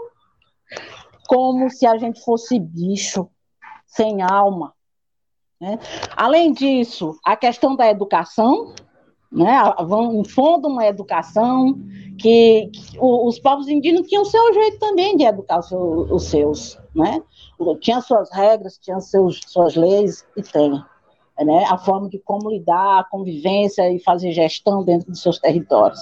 como 1.28 1.68
se 1.68 1.86
a 1.86 1.98
gente 1.98 2.24
fosse 2.24 2.58
bicho, 2.58 3.28
sem 3.86 4.22
alma. 4.22 4.72
Né? 5.60 5.78
Além 6.16 6.54
disso, 6.54 7.14
a 7.22 7.36
questão 7.36 7.76
da 7.76 7.86
educação, 7.86 8.74
né? 9.30 9.60
vão 9.86 10.20
impondo 10.20 10.68
uma 10.68 10.86
educação 10.86 11.74
que, 12.18 12.70
que 12.72 12.98
os 12.98 13.38
povos 13.38 13.68
indígenas 13.68 14.08
tinham 14.08 14.22
o 14.22 14.26
seu 14.26 14.54
jeito 14.54 14.78
também 14.78 15.18
de 15.18 15.24
educar 15.24 15.58
os 15.58 15.68
seus, 15.68 16.10
os 16.10 16.24
seus 16.24 16.78
né? 16.94 17.22
Tinha 17.80 18.00
suas 18.00 18.32
regras, 18.32 18.78
tinha 18.78 18.98
seus, 19.00 19.42
suas 19.46 19.76
leis 19.76 20.26
e 20.34 20.42
tem. 20.42 20.82
Né? 21.38 21.64
A 21.68 21.78
forma 21.78 22.08
de 22.08 22.18
como 22.18 22.50
lidar, 22.50 23.00
a 23.00 23.04
convivência 23.04 23.90
e 23.92 24.00
fazer 24.00 24.32
gestão 24.32 24.84
dentro 24.84 25.10
dos 25.10 25.22
seus 25.22 25.38
territórios. 25.38 26.00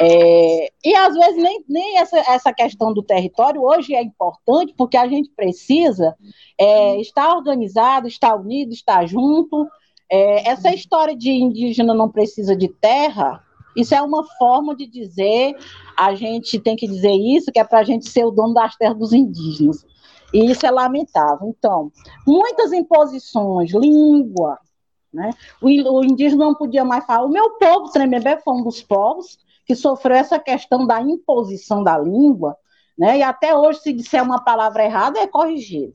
É, 0.00 0.70
e 0.84 0.94
às 0.94 1.14
vezes 1.14 1.42
nem, 1.42 1.64
nem 1.68 1.98
essa, 1.98 2.18
essa 2.18 2.52
questão 2.52 2.92
do 2.92 3.02
território 3.02 3.62
hoje 3.62 3.94
é 3.94 4.02
importante, 4.02 4.74
porque 4.76 4.96
a 4.96 5.08
gente 5.08 5.30
precisa 5.30 6.14
é, 6.58 7.00
estar 7.00 7.34
organizado, 7.34 8.06
estar 8.06 8.34
unido, 8.36 8.72
estar 8.72 9.06
junto. 9.06 9.66
É, 10.10 10.48
essa 10.50 10.72
história 10.72 11.16
de 11.16 11.30
indígena 11.30 11.94
não 11.94 12.08
precisa 12.08 12.54
de 12.54 12.68
terra, 12.68 13.42
isso 13.78 13.94
é 13.94 14.02
uma 14.02 14.24
forma 14.38 14.74
de 14.74 14.86
dizer, 14.86 15.56
a 15.96 16.12
gente 16.12 16.58
tem 16.58 16.74
que 16.74 16.88
dizer 16.88 17.12
isso, 17.12 17.52
que 17.52 17.60
é 17.60 17.64
para 17.64 17.78
a 17.78 17.84
gente 17.84 18.08
ser 18.08 18.24
o 18.24 18.30
dono 18.32 18.52
das 18.52 18.74
terras 18.76 18.98
dos 18.98 19.12
indígenas. 19.12 19.86
E 20.32 20.50
isso 20.50 20.66
é 20.66 20.70
lamentável. 20.70 21.48
Então, 21.48 21.90
muitas 22.26 22.72
imposições, 22.72 23.72
língua, 23.72 24.58
né? 25.12 25.30
O, 25.60 26.04
indígena 26.04 26.44
não 26.44 26.54
podia 26.54 26.84
mais 26.84 27.04
falar. 27.04 27.24
O 27.24 27.30
meu 27.30 27.50
povo, 27.52 27.90
Tremembé, 27.90 28.38
foi 28.38 28.54
um 28.54 28.62
dos 28.62 28.82
povos 28.82 29.38
que 29.64 29.74
sofreu 29.74 30.16
essa 30.16 30.38
questão 30.38 30.86
da 30.86 31.00
imposição 31.00 31.82
da 31.82 31.98
língua, 31.98 32.56
né? 32.96 33.18
E 33.18 33.22
até 33.22 33.56
hoje, 33.56 33.80
se 33.80 33.92
disser 33.92 34.22
uma 34.22 34.42
palavra 34.42 34.84
errada, 34.84 35.18
é 35.18 35.26
corrigido. 35.26 35.92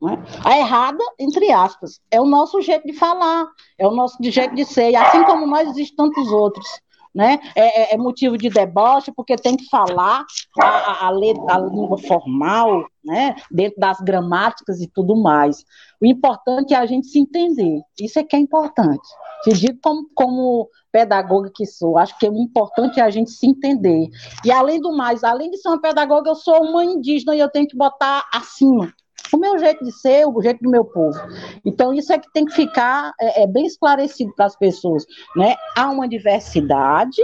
Né? 0.00 0.22
A 0.44 0.58
errada, 0.58 1.02
entre 1.18 1.50
aspas, 1.50 2.00
é 2.10 2.20
o 2.20 2.26
nosso 2.26 2.60
jeito 2.60 2.86
de 2.86 2.92
falar, 2.92 3.48
é 3.78 3.86
o 3.86 3.90
nosso 3.90 4.18
jeito 4.20 4.54
de 4.54 4.64
ser, 4.64 4.90
e 4.90 4.96
assim 4.96 5.24
como 5.24 5.46
nós 5.46 5.68
existem 5.68 5.96
tantos 5.96 6.30
outros. 6.30 6.66
Né? 7.14 7.38
É, 7.54 7.92
é, 7.92 7.94
é 7.94 7.96
motivo 7.96 8.36
de 8.36 8.50
deboche, 8.50 9.12
porque 9.12 9.36
tem 9.36 9.56
que 9.56 9.68
falar 9.68 10.24
a, 10.60 10.66
a, 10.66 11.08
a, 11.08 11.12
língua 11.12 11.96
formal, 11.96 12.84
né? 13.04 13.36
dentro 13.50 13.78
das 13.78 14.00
gramáticas 14.00 14.80
e 14.80 14.88
tudo 14.88 15.14
mais. 15.14 15.64
O 16.00 16.06
importante 16.06 16.74
é 16.74 16.76
a 16.76 16.86
gente 16.86 17.06
se 17.06 17.20
entender, 17.20 17.82
isso 18.00 18.18
é 18.18 18.24
que 18.24 18.34
é 18.34 18.38
importante. 18.40 19.06
Te 19.44 19.52
digo 19.52 19.78
como, 19.80 20.08
como 20.12 20.68
pedagoga 20.90 21.52
que 21.54 21.64
sou, 21.66 21.98
acho 21.98 22.18
que 22.18 22.28
o 22.28 22.36
importante 22.36 22.98
é 22.98 23.02
a 23.04 23.10
gente 23.10 23.30
se 23.30 23.46
entender. 23.46 24.08
E 24.44 24.50
além 24.50 24.80
do 24.80 24.96
mais, 24.96 25.22
além 25.22 25.50
de 25.50 25.58
ser 25.58 25.68
uma 25.68 25.80
pedagoga, 25.80 26.30
eu 26.30 26.34
sou 26.34 26.64
uma 26.64 26.84
indígena 26.84 27.36
e 27.36 27.38
eu 27.38 27.50
tenho 27.50 27.68
que 27.68 27.76
botar 27.76 28.28
acima 28.32 28.92
o 29.32 29.38
meu 29.38 29.58
jeito 29.58 29.84
de 29.84 29.92
ser, 29.92 30.26
o 30.26 30.42
jeito 30.42 30.62
do 30.62 30.70
meu 30.70 30.84
povo. 30.84 31.18
Então, 31.64 31.92
isso 31.92 32.12
é 32.12 32.18
que 32.18 32.32
tem 32.32 32.44
que 32.44 32.52
ficar 32.52 33.12
é, 33.20 33.42
é 33.42 33.46
bem 33.46 33.66
esclarecido 33.66 34.32
para 34.34 34.46
as 34.46 34.56
pessoas. 34.56 35.04
Né? 35.36 35.56
Há 35.76 35.90
uma 35.90 36.08
diversidade 36.08 37.20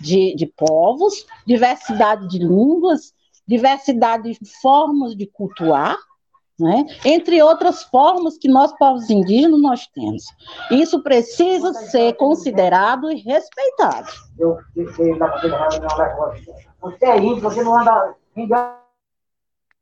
de, 0.00 0.34
de 0.34 0.46
povos, 0.46 1.26
diversidade 1.46 2.28
de 2.28 2.38
línguas, 2.38 3.12
diversidade 3.46 4.32
de 4.32 4.38
formas 4.60 5.14
de 5.14 5.26
cultuar, 5.26 5.96
né? 6.58 6.84
entre 7.04 7.42
outras 7.42 7.82
formas 7.84 8.38
que 8.38 8.48
nós, 8.48 8.72
povos 8.78 9.10
indígenas, 9.10 9.60
nós 9.60 9.86
temos. 9.88 10.24
Isso 10.70 11.02
precisa 11.02 11.72
ser 11.72 12.14
considerado 12.16 13.10
e 13.10 13.16
respeitado. 13.16 14.08
Você 16.80 17.04
é 17.04 17.18
índio, 17.18 17.40
você 17.40 17.62
não 17.62 17.78
anda... 17.78 18.14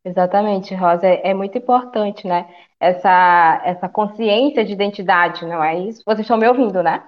Exatamente, 0.04 0.74
Rosa, 0.74 1.06
é, 1.06 1.30
é 1.30 1.34
muito 1.34 1.56
importante, 1.56 2.26
né? 2.26 2.48
Essa, 2.80 3.62
essa 3.64 3.88
consciência 3.88 4.64
de 4.64 4.72
identidade, 4.72 5.46
não 5.46 5.62
é 5.62 5.78
isso? 5.78 6.02
Vocês 6.04 6.20
estão 6.20 6.36
me 6.36 6.48
ouvindo, 6.48 6.82
né? 6.82 7.06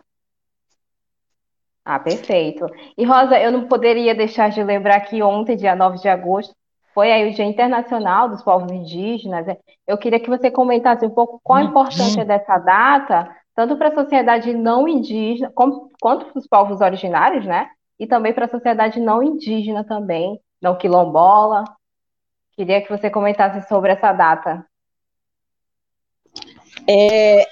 Ah, 1.85 1.99
perfeito. 1.99 2.67
E 2.97 3.05
Rosa, 3.05 3.39
eu 3.39 3.53
não 3.53 3.67
poderia 3.67 4.15
deixar 4.15 4.49
de 4.51 4.63
lembrar 4.63 5.01
que 5.01 5.23
ontem, 5.23 5.57
dia 5.57 5.75
9 5.75 5.99
de 5.99 6.09
agosto, 6.09 6.55
foi 6.95 7.11
aí 7.11 7.29
o 7.29 7.35
Dia 7.35 7.45
Internacional 7.45 8.29
dos 8.29 8.43
Povos 8.43 8.71
Indígenas. 8.71 9.45
Eu 9.87 9.99
queria 9.99 10.21
que 10.21 10.31
você 10.31 10.51
comentasse 10.51 11.05
um 11.05 11.11
pouco 11.11 11.41
qual 11.43 11.59
a 11.59 11.63
uhum. 11.63 11.69
importância 11.69 12.25
dessa 12.25 12.57
data, 12.57 13.29
tanto 13.55 13.77
para 13.77 13.89
a 13.89 13.95
sociedade 13.95 14.55
não 14.55 14.89
indígena, 14.89 15.51
como, 15.53 15.91
quanto 16.01 16.27
para 16.27 16.39
os 16.39 16.47
povos 16.47 16.81
originários, 16.81 17.45
né? 17.45 17.69
E 17.99 18.07
também 18.07 18.33
para 18.33 18.47
a 18.47 18.51
sociedade 18.51 19.01
não 19.01 19.23
indígena 19.23 19.85
também, 19.85 20.41
não 20.63 20.79
quilombola. 20.79 21.65
Queria 22.57 22.81
que 22.83 22.91
você 22.91 23.11
comentasse 23.11 23.67
sobre 23.69 23.93
essa 23.93 24.13
data. 24.13 24.65
É, 26.89 27.47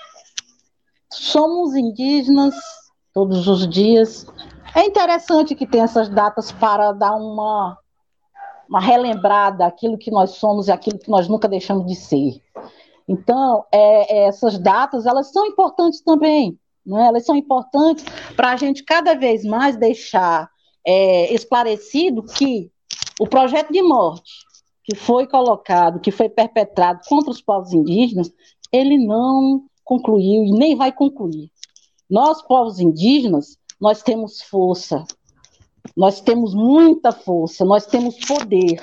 somos 1.11 1.75
indígenas 1.75 2.55
todos 3.13 3.49
os 3.49 3.69
dias. 3.69 4.27
É 4.75 4.85
interessante 4.85 5.55
que 5.55 5.67
tem 5.67 5.83
essas 5.83 6.09
datas 6.09 6.53
para 6.53 6.93
dar 6.93 7.15
uma 7.15 7.79
uma 8.69 8.81
relembrada 8.81 9.67
aquilo 9.67 9.99
que 9.99 10.11
nós 10.11 10.31
somos 10.31 10.67
e 10.67 10.73
aquilo 10.73 10.99
que 10.99 11.11
nós 11.11 11.29
nunca 11.29 11.47
deixamos 11.47 11.87
de 11.87 11.95
ser. 11.95 12.41
Então, 13.07 13.67
é, 13.71 14.17
é, 14.17 14.29
essas 14.29 14.59
datas, 14.59 15.05
elas 15.05 15.31
são 15.31 15.47
importantes 15.47 16.01
também, 16.01 16.59
não 16.87 16.99
é? 16.99 17.09
elas 17.09 17.27
são 17.27 17.37
importantes 17.37 18.03
para 18.35 18.53
a 18.53 18.57
gente 18.57 18.83
cada 18.83 19.15
vez 19.15 19.45
mais 19.45 19.77
deixar 19.77 20.49
é, 20.87 21.35
esclarecido 21.35 22.23
que 22.23 22.71
o 23.21 23.27
projeto 23.27 23.71
de 23.71 23.83
morte 23.83 24.33
que 24.85 24.97
foi 24.97 25.27
colocado, 25.27 26.01
que 26.01 26.11
foi 26.11 26.29
perpetrado 26.29 27.01
contra 27.09 27.31
os 27.31 27.41
povos 27.41 27.73
indígenas, 27.73 28.33
ele 28.73 28.99
não 28.99 29.65
concluiu 29.85 30.45
e 30.45 30.53
nem 30.53 30.77
vai 30.77 30.93
concluir. 30.93 31.51
Nós, 32.09 32.43
povos 32.43 32.79
indígenas, 32.79 33.57
nós 33.81 34.03
temos 34.03 34.43
força, 34.43 35.05
nós 35.97 36.21
temos 36.21 36.55
muita 36.55 37.13
força, 37.13 37.65
nós 37.65 37.87
temos 37.87 38.17
poder. 38.25 38.81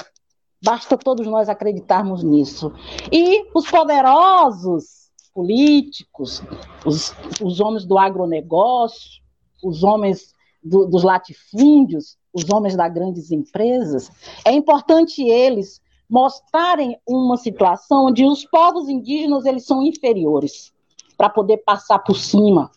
Basta 0.64 0.98
todos 0.98 1.26
nós 1.26 1.48
acreditarmos 1.48 2.24
nisso. 2.24 2.74
E 3.12 3.46
os 3.54 3.70
poderosos 3.70 5.10
políticos, 5.34 6.44
os, 6.86 7.14
os 7.42 7.60
homens 7.60 7.86
do 7.86 7.98
agronegócio, 7.98 9.22
os 9.64 9.84
homens 9.84 10.34
do, 10.62 10.86
dos 10.86 11.04
latifúndios, 11.04 12.18
os 12.34 12.50
homens 12.50 12.76
das 12.76 12.94
grandes 12.94 13.32
empresas, 13.32 14.12
é 14.46 14.52
importante 14.52 15.24
eles 15.24 15.82
mostrarem 16.10 17.00
uma 17.08 17.38
situação 17.38 18.08
onde 18.08 18.26
os 18.26 18.44
povos 18.46 18.90
indígenas 18.90 19.46
eles 19.46 19.66
são 19.66 19.84
inferiores 19.84 20.74
para 21.16 21.30
poder 21.30 21.58
passar 21.58 22.00
por 22.00 22.16
cima, 22.16 22.72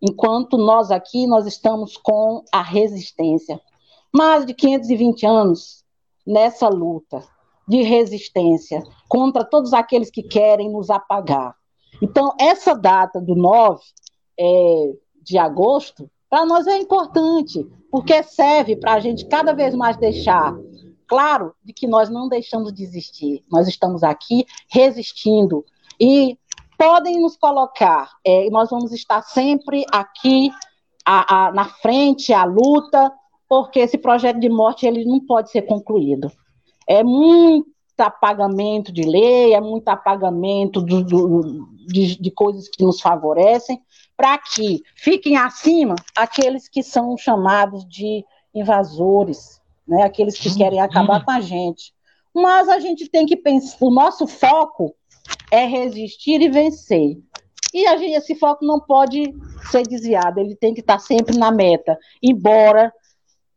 enquanto 0.00 0.56
nós 0.56 0.90
aqui 0.90 1.26
nós 1.26 1.46
estamos 1.46 1.96
com 1.96 2.42
a 2.50 2.62
resistência. 2.62 3.60
Mais 4.14 4.46
de 4.46 4.54
520 4.54 5.26
anos 5.26 5.84
nessa 6.26 6.68
luta 6.68 7.22
de 7.68 7.82
resistência 7.82 8.82
contra 9.08 9.44
todos 9.44 9.72
aqueles 9.72 10.10
que 10.10 10.22
querem 10.22 10.70
nos 10.70 10.90
apagar. 10.90 11.54
Então, 12.00 12.34
essa 12.38 12.74
data 12.74 13.20
do 13.20 13.34
9 13.34 13.80
é, 14.38 14.92
de 15.22 15.38
agosto, 15.38 16.10
para 16.28 16.44
nós 16.44 16.66
é 16.66 16.76
importante, 16.78 17.64
porque 17.90 18.22
serve 18.22 18.76
para 18.76 18.94
a 18.94 19.00
gente 19.00 19.26
cada 19.26 19.52
vez 19.52 19.74
mais 19.74 19.96
deixar 19.96 20.56
claro 21.12 21.54
de 21.62 21.74
que 21.74 21.86
nós 21.86 22.08
não 22.08 22.26
deixamos 22.26 22.72
de 22.72 22.82
existir, 22.82 23.44
nós 23.52 23.68
estamos 23.68 24.02
aqui 24.02 24.46
resistindo 24.66 25.62
e 26.00 26.38
podem 26.78 27.20
nos 27.20 27.36
colocar. 27.36 28.10
É, 28.24 28.48
nós 28.48 28.70
vamos 28.70 28.92
estar 28.92 29.20
sempre 29.20 29.84
aqui 29.92 30.50
a, 31.04 31.48
a, 31.48 31.52
na 31.52 31.66
frente, 31.66 32.32
à 32.32 32.44
luta, 32.44 33.12
porque 33.46 33.80
esse 33.80 33.98
projeto 33.98 34.40
de 34.40 34.48
morte 34.48 34.86
ele 34.86 35.04
não 35.04 35.20
pode 35.20 35.50
ser 35.50 35.62
concluído. 35.62 36.32
É 36.88 37.04
muito 37.04 37.66
apagamento 37.98 38.90
de 38.90 39.02
lei, 39.02 39.52
é 39.52 39.60
muito 39.60 39.86
apagamento 39.90 40.80
do, 40.80 41.04
do, 41.04 41.68
de, 41.88 42.18
de 42.18 42.30
coisas 42.30 42.70
que 42.70 42.82
nos 42.82 43.02
favorecem, 43.02 43.78
para 44.16 44.38
que 44.38 44.80
fiquem 44.96 45.36
acima 45.36 45.94
aqueles 46.16 46.70
que 46.70 46.82
são 46.82 47.18
chamados 47.18 47.86
de 47.86 48.24
invasores, 48.54 49.61
né? 49.86 50.02
aqueles 50.02 50.38
que 50.38 50.54
querem 50.56 50.80
acabar 50.80 51.18
uhum. 51.18 51.24
com 51.24 51.30
a 51.30 51.40
gente. 51.40 51.92
Mas 52.34 52.68
a 52.68 52.78
gente 52.78 53.08
tem 53.08 53.26
que 53.26 53.36
pensar, 53.36 53.76
o 53.80 53.90
nosso 53.90 54.26
foco 54.26 54.94
é 55.50 55.66
resistir 55.66 56.40
e 56.40 56.48
vencer. 56.48 57.18
E 57.74 57.86
a 57.86 57.96
gente, 57.96 58.14
esse 58.14 58.34
foco 58.34 58.64
não 58.64 58.80
pode 58.80 59.34
ser 59.70 59.86
desviado, 59.86 60.40
ele 60.40 60.54
tem 60.54 60.74
que 60.74 60.80
estar 60.80 60.98
sempre 60.98 61.36
na 61.38 61.50
meta, 61.50 61.98
embora 62.22 62.92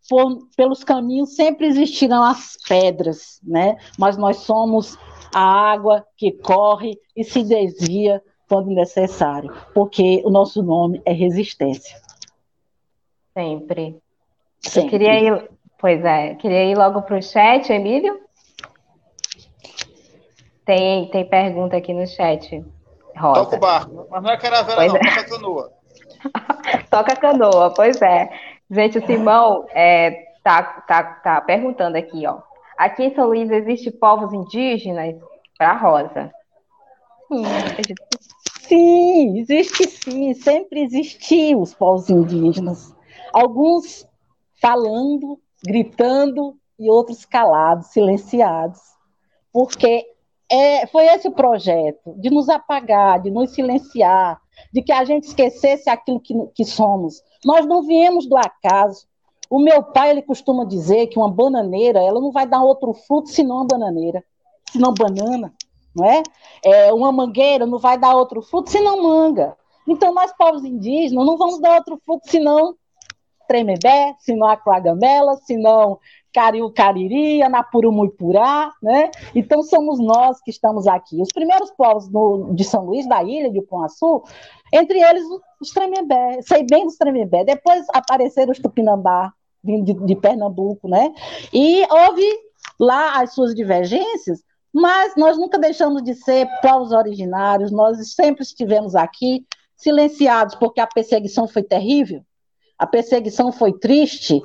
por, 0.09 0.47
pelos 0.55 0.83
caminhos 0.83 1.35
sempre 1.35 1.67
existirão 1.67 2.23
as 2.23 2.57
pedras, 2.67 3.39
né? 3.43 3.77
Mas 3.97 4.17
nós 4.17 4.37
somos 4.37 4.97
a 5.33 5.41
água 5.41 6.05
que 6.15 6.31
corre 6.31 6.97
e 7.15 7.23
se 7.23 7.43
desvia 7.43 8.21
quando 8.47 8.67
necessário, 8.67 9.53
porque 9.73 10.21
o 10.23 10.29
nosso 10.29 10.61
nome 10.61 11.01
é 11.05 11.11
resistência. 11.11 11.99
Sempre. 13.33 13.97
Sempre. 14.61 14.81
Eu 14.81 14.89
queria 14.89 15.19
ir, 15.19 15.49
pois 15.77 16.03
é, 16.03 16.35
queria 16.35 16.65
ir 16.65 16.77
logo 16.77 17.01
para 17.01 17.17
o 17.17 17.21
chat, 17.21 17.71
Emílio. 17.71 18.19
Tem, 20.65 21.09
tem 21.09 21.29
pergunta 21.29 21.77
aqui 21.77 21.93
no 21.93 22.07
chat. 22.07 22.63
Rosa. 23.15 23.41
Toca 23.41 23.55
o 23.55 23.59
barco, 23.59 24.07
mas 24.09 24.23
não 24.23 24.31
é 24.31 24.37
caravela, 24.37 24.75
pois 24.75 24.93
não, 24.93 24.99
é. 24.99 25.15
toca 25.15 25.29
canoa. 25.29 25.71
toca 26.89 27.15
canoa, 27.15 27.73
pois 27.73 28.01
é. 28.01 28.29
Gente, 28.69 28.97
o 28.97 29.05
Simão 29.05 29.65
é, 29.71 30.25
tá, 30.43 30.63
tá, 30.63 31.03
tá 31.03 31.41
perguntando 31.41 31.97
aqui, 31.97 32.25
ó. 32.27 32.39
Aqui 32.77 33.05
em 33.05 33.15
São 33.15 33.27
Luís 33.27 33.49
existe 33.49 33.89
povos 33.91 34.33
indígenas 34.33 35.15
para 35.57 35.73
Rosa. 35.77 36.31
Sim, 37.27 37.43
sim, 38.61 39.39
existe 39.39 39.87
sim, 39.87 40.33
sempre 40.33 40.81
existiu 40.81 41.61
os 41.61 41.73
povos 41.73 42.09
indígenas. 42.09 42.93
Alguns 43.33 44.07
falando, 44.61 45.39
gritando 45.65 46.55
e 46.79 46.89
outros 46.89 47.25
calados, 47.25 47.87
silenciados. 47.87 48.79
Porque 49.51 50.05
é, 50.49 50.85
foi 50.87 51.05
esse 51.07 51.29
projeto, 51.29 52.13
de 52.17 52.29
nos 52.29 52.49
apagar, 52.49 53.21
de 53.21 53.31
nos 53.31 53.51
silenciar, 53.51 54.39
de 54.71 54.81
que 54.81 54.91
a 54.91 55.03
gente 55.03 55.23
esquecesse 55.23 55.89
aquilo 55.89 56.19
que, 56.19 56.33
que 56.53 56.65
somos. 56.65 57.21
Nós 57.43 57.65
não 57.65 57.83
viemos 57.83 58.27
do 58.27 58.37
acaso. 58.37 59.07
O 59.49 59.59
meu 59.59 59.83
pai 59.83 60.11
ele 60.11 60.21
costuma 60.21 60.65
dizer 60.65 61.07
que 61.07 61.17
uma 61.17 61.31
bananeira 61.31 62.01
ela 62.01 62.19
não 62.19 62.31
vai 62.31 62.47
dar 62.47 62.63
outro 62.63 62.93
fruto 62.93 63.29
senão 63.29 63.57
uma 63.57 63.67
bananeira, 63.67 64.23
senão 64.71 64.93
banana, 64.93 65.53
não 65.95 66.05
é? 66.05 66.23
é? 66.63 66.93
Uma 66.93 67.11
mangueira 67.11 67.65
não 67.65 67.77
vai 67.77 67.97
dar 67.97 68.15
outro 68.15 68.41
fruto 68.41 68.71
senão 68.71 69.03
manga. 69.03 69.55
Então 69.87 70.13
nós 70.13 70.33
povos 70.35 70.63
indígenas 70.63 71.25
não 71.25 71.37
vamos 71.37 71.59
dar 71.59 71.75
outro 71.75 72.01
fruto 72.03 72.29
senão 72.29 72.75
tremebé, 73.47 74.15
senão 74.19 74.47
aquagamela, 74.47 75.35
senão 75.37 75.99
Cariu 76.33 76.69
Cariri, 76.71 77.41
Anapuru 77.41 77.91
Muipurá, 77.91 78.71
né? 78.83 79.09
Então 79.33 79.63
somos 79.63 79.99
nós 79.99 80.41
que 80.41 80.51
estamos 80.51 80.85
aqui. 80.85 81.21
Os 81.21 81.29
primeiros 81.33 81.71
povos 81.71 82.09
de 82.53 82.63
São 82.65 82.85
Luís, 82.85 83.07
da 83.07 83.23
ilha 83.23 83.49
de 83.49 83.63
Sul, 83.89 84.23
entre 84.73 84.99
eles 84.99 85.23
os 85.61 85.69
Tremembé, 85.69 86.41
sei 86.41 86.65
bem 86.69 86.85
dos 86.85 86.97
Tremembé. 86.97 87.45
Depois 87.45 87.85
apareceram 87.93 88.51
os 88.51 88.59
Tupinambá, 88.59 89.31
vindo 89.63 89.85
de, 89.85 90.05
de 90.05 90.15
Pernambuco, 90.15 90.89
né? 90.89 91.13
E 91.53 91.85
houve 91.89 92.27
lá 92.77 93.21
as 93.21 93.33
suas 93.33 93.55
divergências, 93.55 94.43
mas 94.73 95.15
nós 95.15 95.37
nunca 95.37 95.57
deixamos 95.57 96.03
de 96.03 96.13
ser 96.15 96.47
povos 96.61 96.91
originários, 96.91 97.71
nós 97.71 98.13
sempre 98.13 98.43
estivemos 98.43 98.93
aqui 98.93 99.45
silenciados, 99.75 100.55
porque 100.55 100.81
a 100.81 100.87
perseguição 100.87 101.47
foi 101.47 101.63
terrível, 101.63 102.21
a 102.77 102.85
perseguição 102.85 103.51
foi 103.51 103.73
triste. 103.73 104.41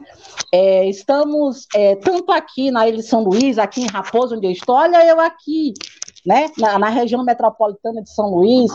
É, 0.53 0.89
estamos 0.89 1.67
é, 1.75 1.97
tanto 1.97 2.31
aqui 2.33 2.71
na 2.71 2.89
Ilha 2.89 2.99
de 2.99 3.02
São 3.02 3.23
Luís, 3.23 3.59
aqui 3.59 3.83
em 3.83 3.87
Raposo, 3.87 4.37
onde 4.37 4.47
eu 4.47 4.50
estou, 4.50 4.76
olha 4.76 5.04
eu 5.04 5.21
aqui, 5.21 5.75
né, 6.25 6.50
na, 6.59 6.78
na 6.78 6.89
região 6.89 7.25
metropolitana 7.25 8.02
de 8.02 8.11
São 8.11 8.35
Luís. 8.35 8.71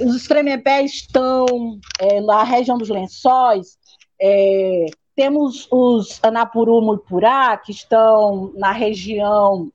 Os 0.00 0.26
Tremembés 0.26 0.92
estão 0.92 1.46
é, 1.98 2.20
na 2.20 2.42
região 2.42 2.76
dos 2.76 2.88
Lençóis. 2.88 3.78
É, 4.20 4.86
temos 5.14 5.66
os 5.70 6.18
Anapuru 6.22 6.82
Muipurá, 6.82 7.56
que 7.56 7.72
estão 7.72 8.52
na 8.54 8.72
região 8.72 9.70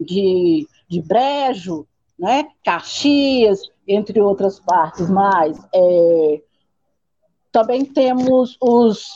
de, 0.00 0.66
de 0.88 1.02
Brejo, 1.02 1.86
né, 2.18 2.46
Caxias, 2.64 3.60
entre 3.88 4.20
outras 4.20 4.60
partes 4.60 5.10
mais. 5.10 5.58
É, 5.74 6.42
também 7.52 7.84
temos 7.84 8.56
os 8.60 9.06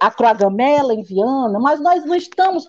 a 0.00 0.12
Croagamela 0.12 0.94
em 0.94 1.02
Viana, 1.02 1.58
mas 1.58 1.80
nós 1.80 2.04
não 2.04 2.14
estamos, 2.14 2.66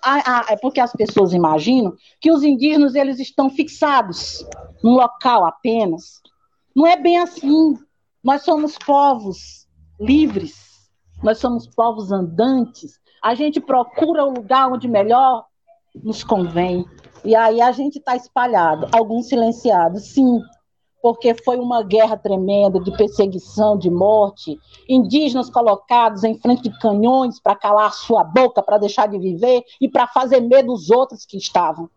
é 0.48 0.56
porque 0.56 0.80
as 0.80 0.92
pessoas 0.92 1.32
imaginam 1.32 1.94
que 2.20 2.30
os 2.30 2.42
indígenas 2.42 2.96
eles 2.96 3.20
estão 3.20 3.48
fixados 3.48 4.44
num 4.82 4.94
local 4.94 5.44
apenas. 5.44 6.20
Não 6.74 6.86
é 6.86 6.96
bem 6.96 7.18
assim. 7.18 7.78
Nós 8.22 8.42
somos 8.42 8.76
povos 8.84 9.68
livres, 10.00 10.54
nós 11.22 11.38
somos 11.38 11.68
povos 11.68 12.10
andantes. 12.10 12.98
A 13.22 13.34
gente 13.34 13.60
procura 13.60 14.24
o 14.24 14.34
lugar 14.34 14.70
onde 14.72 14.88
melhor 14.88 15.46
nos 16.02 16.24
convém. 16.24 16.84
E 17.24 17.36
aí 17.36 17.60
a 17.60 17.70
gente 17.70 17.98
está 17.98 18.16
espalhado, 18.16 18.88
alguns 18.92 19.28
silenciados, 19.28 20.12
sim, 20.12 20.40
porque 21.02 21.34
foi 21.34 21.58
uma 21.58 21.82
guerra 21.82 22.16
tremenda 22.16 22.80
de 22.80 22.94
perseguição, 22.96 23.76
de 23.76 23.90
morte, 23.90 24.58
indígenas 24.88 25.48
colocados 25.48 26.24
em 26.24 26.38
frente 26.38 26.62
de 26.62 26.78
canhões 26.78 27.40
para 27.40 27.56
calar 27.56 27.92
sua 27.92 28.22
boca, 28.22 28.62
para 28.62 28.78
deixar 28.78 29.06
de 29.08 29.18
viver 29.18 29.62
e 29.80 29.88
para 29.88 30.06
fazer 30.06 30.40
medo 30.40 30.68
dos 30.68 30.90
outros 30.90 31.24
que 31.24 31.36
estavam, 31.36 31.88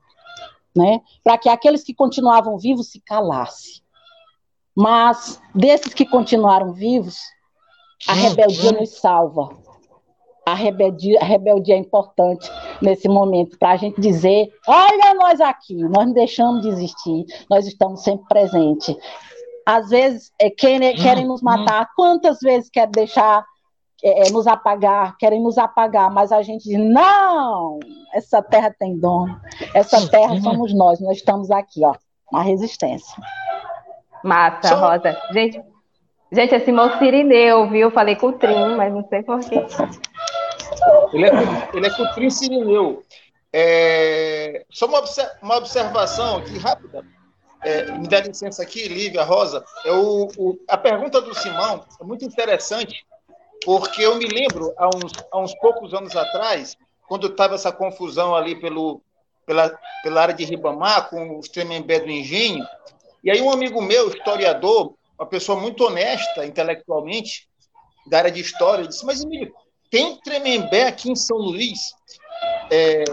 né? 0.75 1.01
Para 1.23 1.37
que 1.37 1.49
aqueles 1.49 1.83
que 1.83 1.93
continuavam 1.93 2.57
vivos 2.57 2.91
se 2.91 3.01
calassem. 3.01 3.81
Mas 4.75 5.39
desses 5.53 5.93
que 5.93 6.05
continuaram 6.05 6.73
vivos, 6.73 7.17
a 8.07 8.13
rebeldia 8.13 8.71
nos 8.71 8.99
salva 8.99 9.62
a 10.45 10.53
rebeldia, 10.53 11.19
a 11.21 11.25
rebeldia 11.25 11.75
é 11.75 11.77
importante 11.77 12.49
nesse 12.82 13.08
momento, 13.08 13.58
para 13.58 13.71
a 13.71 13.77
gente 13.77 13.99
dizer: 13.99 14.49
olha 14.67 15.13
nós 15.15 15.39
aqui, 15.39 15.75
nós 15.75 16.06
não 16.06 16.13
deixamos 16.13 16.62
de 16.62 16.69
existir, 16.69 17.25
nós 17.49 17.65
estamos 17.65 18.03
sempre 18.03 18.25
presentes. 18.27 18.95
Às 19.65 19.89
vezes 19.89 20.32
é, 20.39 20.49
querem, 20.49 20.95
querem 20.95 21.25
nos 21.25 21.41
matar, 21.41 21.88
quantas 21.95 22.39
vezes 22.41 22.69
querem 22.69 22.91
deixar 22.91 23.45
é, 24.03 24.27
é, 24.27 24.32
nos 24.32 24.45
apagar, 24.45 25.15
querem 25.17 25.41
nos 25.41 25.58
apagar, 25.58 26.12
mas 26.12 26.32
a 26.34 26.41
gente 26.41 26.63
diz: 26.63 26.77
não, 26.77 27.79
essa 28.13 28.41
terra 28.41 28.75
tem 28.77 28.99
dono, 28.99 29.39
essa 29.73 30.10
terra 30.10 30.39
somos 30.41 30.73
nós, 30.73 30.99
nós 30.99 31.17
estamos 31.17 31.49
aqui, 31.49 31.86
ó, 31.86 31.95
na 32.32 32.41
resistência. 32.41 33.15
Massa, 34.23 34.75
Rosa. 34.75 35.17
Gente, 35.32 35.62
gente, 36.34 36.56
esse 36.56 36.72
moço 36.72 36.98
Sirineu, 37.00 37.69
viu? 37.69 37.91
Falei 37.91 38.15
com 38.15 38.28
o 38.28 38.34
Trim, 38.34 38.76
mas 38.76 38.93
não 38.93 39.08
sei 39.08 39.24
porquê. 39.24 39.65
Ele 41.13 41.26
é, 41.26 41.32
ele 41.74 41.88
é 41.88 41.89
Cuprim 41.89 42.30
Sirineu. 42.30 43.04
É, 43.52 44.65
só 44.69 44.88
uma, 44.88 45.04
uma 45.41 45.58
observação 45.58 46.38
aqui 46.38 46.58
rápida. 46.58 47.06
É, 47.63 47.91
me 47.91 48.08
dá 48.08 48.19
licença 48.19 48.62
aqui, 48.62 48.88
Lívia, 48.88 49.24
Rosa. 49.24 49.63
É 49.86 49.91
o, 49.91 50.28
o, 50.38 50.60
a 50.67 50.78
pergunta 50.78 51.22
do 51.22 51.34
Simão 51.34 51.86
é 52.02 52.04
muito 52.04 52.26
interessante, 52.26 53.06
porque 53.63 54.02
eu 54.02 54.15
me 54.15 54.26
lembro, 54.26 54.74
há 54.78 54.88
uns, 54.88 55.13
há 55.32 55.39
uns 55.39 55.56
poucos 55.56 55.93
anos 55.93 56.15
atrás, 56.15 56.76
quando 57.08 57.28
estava 57.28 57.56
essa 57.56 57.72
confusão 57.72 58.36
ali 58.36 58.60
pelo, 58.60 59.02
pela, 59.46 59.72
pela 60.02 60.22
área 60.22 60.34
de 60.34 60.43
Ribamar, 60.43 61.10
com 61.10 61.38
os 61.38 61.48
Tremembé 61.48 62.00
do 62.00 62.10
Engenho, 62.10 62.65
e 63.24 63.32
aí 63.32 63.41
um 63.41 63.52
amigo 63.52 63.82
meu, 63.82 64.10
historiador, 64.10 64.96
uma 65.23 65.29
pessoa 65.29 65.59
muito 65.59 65.86
honesta 65.86 66.45
intelectualmente, 66.45 67.47
da 68.05 68.17
área 68.17 68.31
de 68.31 68.41
história, 68.41 68.86
disse, 68.86 69.05
mas 69.05 69.23
Emílio, 69.23 69.53
tem 69.89 70.17
Tremembé 70.17 70.88
aqui 70.88 71.09
em 71.09 71.15
São 71.15 71.38
Luís. 71.38 71.79
É, 72.69 73.05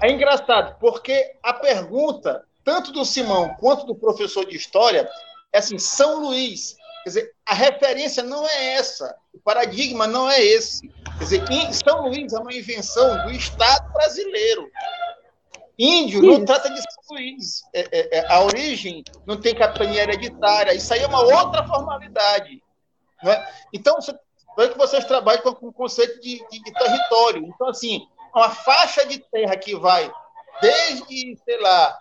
é 0.00 0.10
engraçado, 0.10 0.78
porque 0.80 1.36
a 1.42 1.52
pergunta, 1.52 2.42
tanto 2.64 2.90
do 2.90 3.04
Simão 3.04 3.54
quanto 3.60 3.84
do 3.84 3.94
professor 3.94 4.46
de 4.46 4.56
história, 4.56 5.08
é 5.52 5.58
assim: 5.58 5.78
São 5.78 6.20
Luís. 6.20 6.76
Quer 7.02 7.08
dizer, 7.08 7.32
a 7.46 7.54
referência 7.54 8.22
não 8.22 8.46
é 8.46 8.74
essa, 8.74 9.14
o 9.34 9.38
paradigma 9.40 10.06
não 10.06 10.30
é 10.30 10.42
esse. 10.42 10.88
Quer 11.18 11.24
dizer, 11.24 11.74
São 11.86 12.08
Luís 12.08 12.32
é 12.32 12.38
uma 12.38 12.54
invenção 12.54 13.26
do 13.26 13.32
Estado 13.32 13.92
brasileiro. 13.92 14.70
Índio 15.82 16.20
não 16.20 16.44
trata 16.44 16.68
de 16.68 16.76
São 16.76 17.16
Luís. 17.16 17.62
É, 17.72 17.80
é, 17.90 18.18
é, 18.18 18.32
a 18.32 18.42
origem 18.42 19.02
não 19.24 19.40
tem 19.40 19.54
capitania 19.54 20.02
hereditária. 20.02 20.74
Isso 20.74 20.92
aí 20.92 21.00
é 21.00 21.06
uma 21.06 21.22
outra 21.22 21.66
formalidade. 21.66 22.62
Né? 23.22 23.52
Então, 23.72 23.96
você 23.96 24.12
é 24.58 24.68
que 24.68 24.76
vocês 24.76 25.06
trabalham 25.06 25.40
com 25.42 25.68
o 25.68 25.72
conceito 25.72 26.20
de, 26.20 26.46
de, 26.50 26.62
de, 26.62 26.72
território. 26.74 27.46
Então, 27.46 27.70
assim, 27.70 28.06
uma 28.34 28.50
faixa 28.50 29.06
de 29.06 29.20
terra 29.20 29.56
que 29.56 29.74
vai 29.74 30.12
desde, 30.60 31.38
sei 31.42 31.58
lá, 31.62 31.98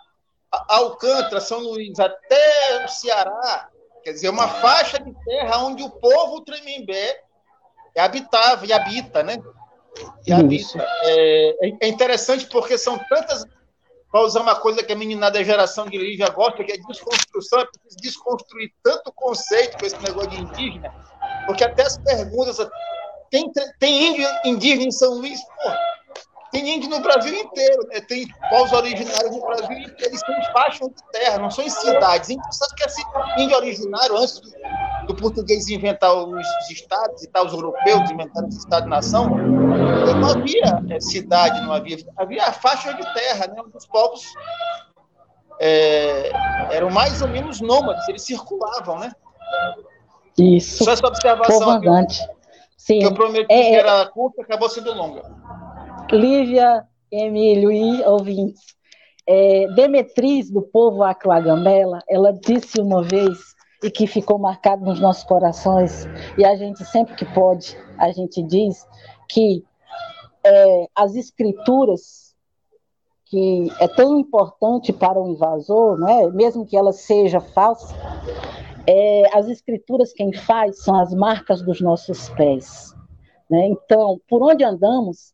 Alcântara, 0.67 1.39
São 1.39 1.59
Luís, 1.59 1.97
até 2.01 2.83
o 2.83 2.87
Ceará, 2.89 3.69
quer 4.03 4.11
dizer, 4.11 4.27
uma 4.27 4.49
faixa 4.49 4.99
de 4.99 5.13
terra 5.23 5.63
onde 5.63 5.83
o 5.83 5.89
povo 5.89 6.41
Tremembé 6.41 7.23
habitava 7.97 8.65
e 8.65 8.73
habita, 8.73 9.23
né? 9.23 9.37
E 10.27 10.33
habita. 10.33 10.85
É, 11.03 11.85
é 11.85 11.87
interessante 11.87 12.45
porque 12.47 12.77
são 12.77 12.97
tantas 13.09 13.45
para 14.11 14.21
usar 14.21 14.41
uma 14.41 14.55
coisa 14.55 14.83
que 14.83 14.91
a 14.91 14.95
meninada 14.95 15.37
da 15.37 15.43
geração 15.43 15.85
de 15.85 15.97
Lívia 15.97 16.29
gosta, 16.29 16.63
que 16.63 16.71
é 16.71 16.77
desconstrução, 16.77 17.59
é 17.59 17.65
preciso 17.65 17.97
desconstruir 18.01 18.73
tanto 18.83 19.11
conceito 19.13 19.77
com 19.77 19.85
esse 19.85 19.97
negócio 20.01 20.31
de 20.31 20.41
indígena, 20.41 20.93
porque 21.45 21.63
até 21.63 21.83
as 21.83 21.97
perguntas. 21.97 22.57
Tem, 23.29 23.51
tem 23.79 24.07
índio 24.07 24.27
indígena 24.43 24.85
em 24.85 24.91
São 24.91 25.13
Luís? 25.13 25.39
Tem 26.51 26.67
índio 26.67 26.89
no 26.89 26.99
Brasil 26.99 27.31
inteiro, 27.35 27.87
né? 27.89 28.01
tem 28.01 28.27
povos 28.49 28.73
originários 28.73 29.35
no 29.35 29.41
Brasil 29.45 29.77
inteiro, 29.77 29.95
eles 29.99 30.15
estão 30.15 30.35
em 30.35 30.51
faixas 30.51 30.87
de 30.87 31.11
terra, 31.11 31.37
não 31.37 31.51
são 31.51 31.63
em 31.63 31.69
cidades. 31.69 32.31
Índio, 32.31 32.51
sabe 32.51 32.73
que 32.73 32.83
é 32.83 33.43
índio 33.43 33.57
originário, 33.57 34.17
antes 34.17 34.41
do 35.09 35.15
português 35.15 35.67
inventar 35.69 36.13
os, 36.13 36.69
estados 36.69 37.23
e 37.23 37.27
tal, 37.29 37.47
os 37.47 37.53
europeus 37.53 38.11
inventaram 38.11 38.47
os 38.47 38.57
estados-nação, 38.57 39.27
não 39.27 40.29
havia 40.29 40.83
é, 40.87 40.99
cidade, 40.99 41.59
não 41.61 41.73
havia. 41.73 41.97
Havia 42.15 42.43
a 42.43 42.53
faixa 42.53 42.93
de 42.93 43.13
terra, 43.15 43.47
né? 43.47 43.63
Os 43.73 43.87
povos 43.87 44.23
é, 45.59 46.31
eram 46.71 46.91
mais 46.91 47.23
ou 47.23 47.27
menos 47.27 47.59
nômades, 47.59 48.07
eles 48.07 48.21
circulavam, 48.21 48.99
né? 48.99 49.11
Isso. 50.37 50.83
Só 50.83 50.91
essa 50.91 51.07
observação. 51.07 51.81
Que, 51.81 51.89
Sim. 52.77 52.99
que 52.99 53.05
eu 53.05 53.13
prometi 53.13 53.51
é, 53.51 53.63
que 53.63 53.75
era 53.75 54.05
curta, 54.09 54.43
acabou 54.43 54.69
sendo 54.69 54.93
longa. 54.93 55.23
Lívia, 56.11 56.85
Emílio 57.11 57.71
e 57.71 58.03
ouvintes. 58.03 58.61
É, 59.27 59.67
Demetriz, 59.75 60.51
do 60.51 60.61
povo 60.61 61.03
Aclagamela, 61.03 61.99
ela 62.07 62.31
disse 62.31 62.79
uma 62.79 63.01
vez, 63.01 63.37
e 63.83 63.89
que 63.89 64.05
ficou 64.05 64.37
marcado 64.37 64.83
nos 64.83 64.99
nossos 64.99 65.23
corações, 65.23 66.05
e 66.37 66.45
a 66.45 66.55
gente 66.55 66.83
sempre 66.85 67.15
que 67.15 67.25
pode, 67.33 67.77
a 67.97 68.11
gente 68.11 68.43
diz 68.43 68.85
que 69.27 69.63
é, 70.43 70.87
as 70.95 71.15
escrituras, 71.15 72.35
que 73.25 73.71
é 73.79 73.87
tão 73.87 74.17
importante 74.17 74.91
para 74.91 75.19
o 75.19 75.29
invasor, 75.29 75.97
né, 75.99 76.27
mesmo 76.27 76.65
que 76.65 76.75
ela 76.75 76.91
seja 76.91 77.39
falsa, 77.39 77.95
é, 78.87 79.37
as 79.37 79.47
escrituras 79.47 80.11
quem 80.11 80.33
faz 80.33 80.81
são 80.83 80.99
as 80.99 81.13
marcas 81.13 81.61
dos 81.61 81.79
nossos 81.79 82.29
pés. 82.29 82.93
Né? 83.49 83.67
Então, 83.67 84.19
por 84.27 84.41
onde 84.41 84.63
andamos, 84.63 85.33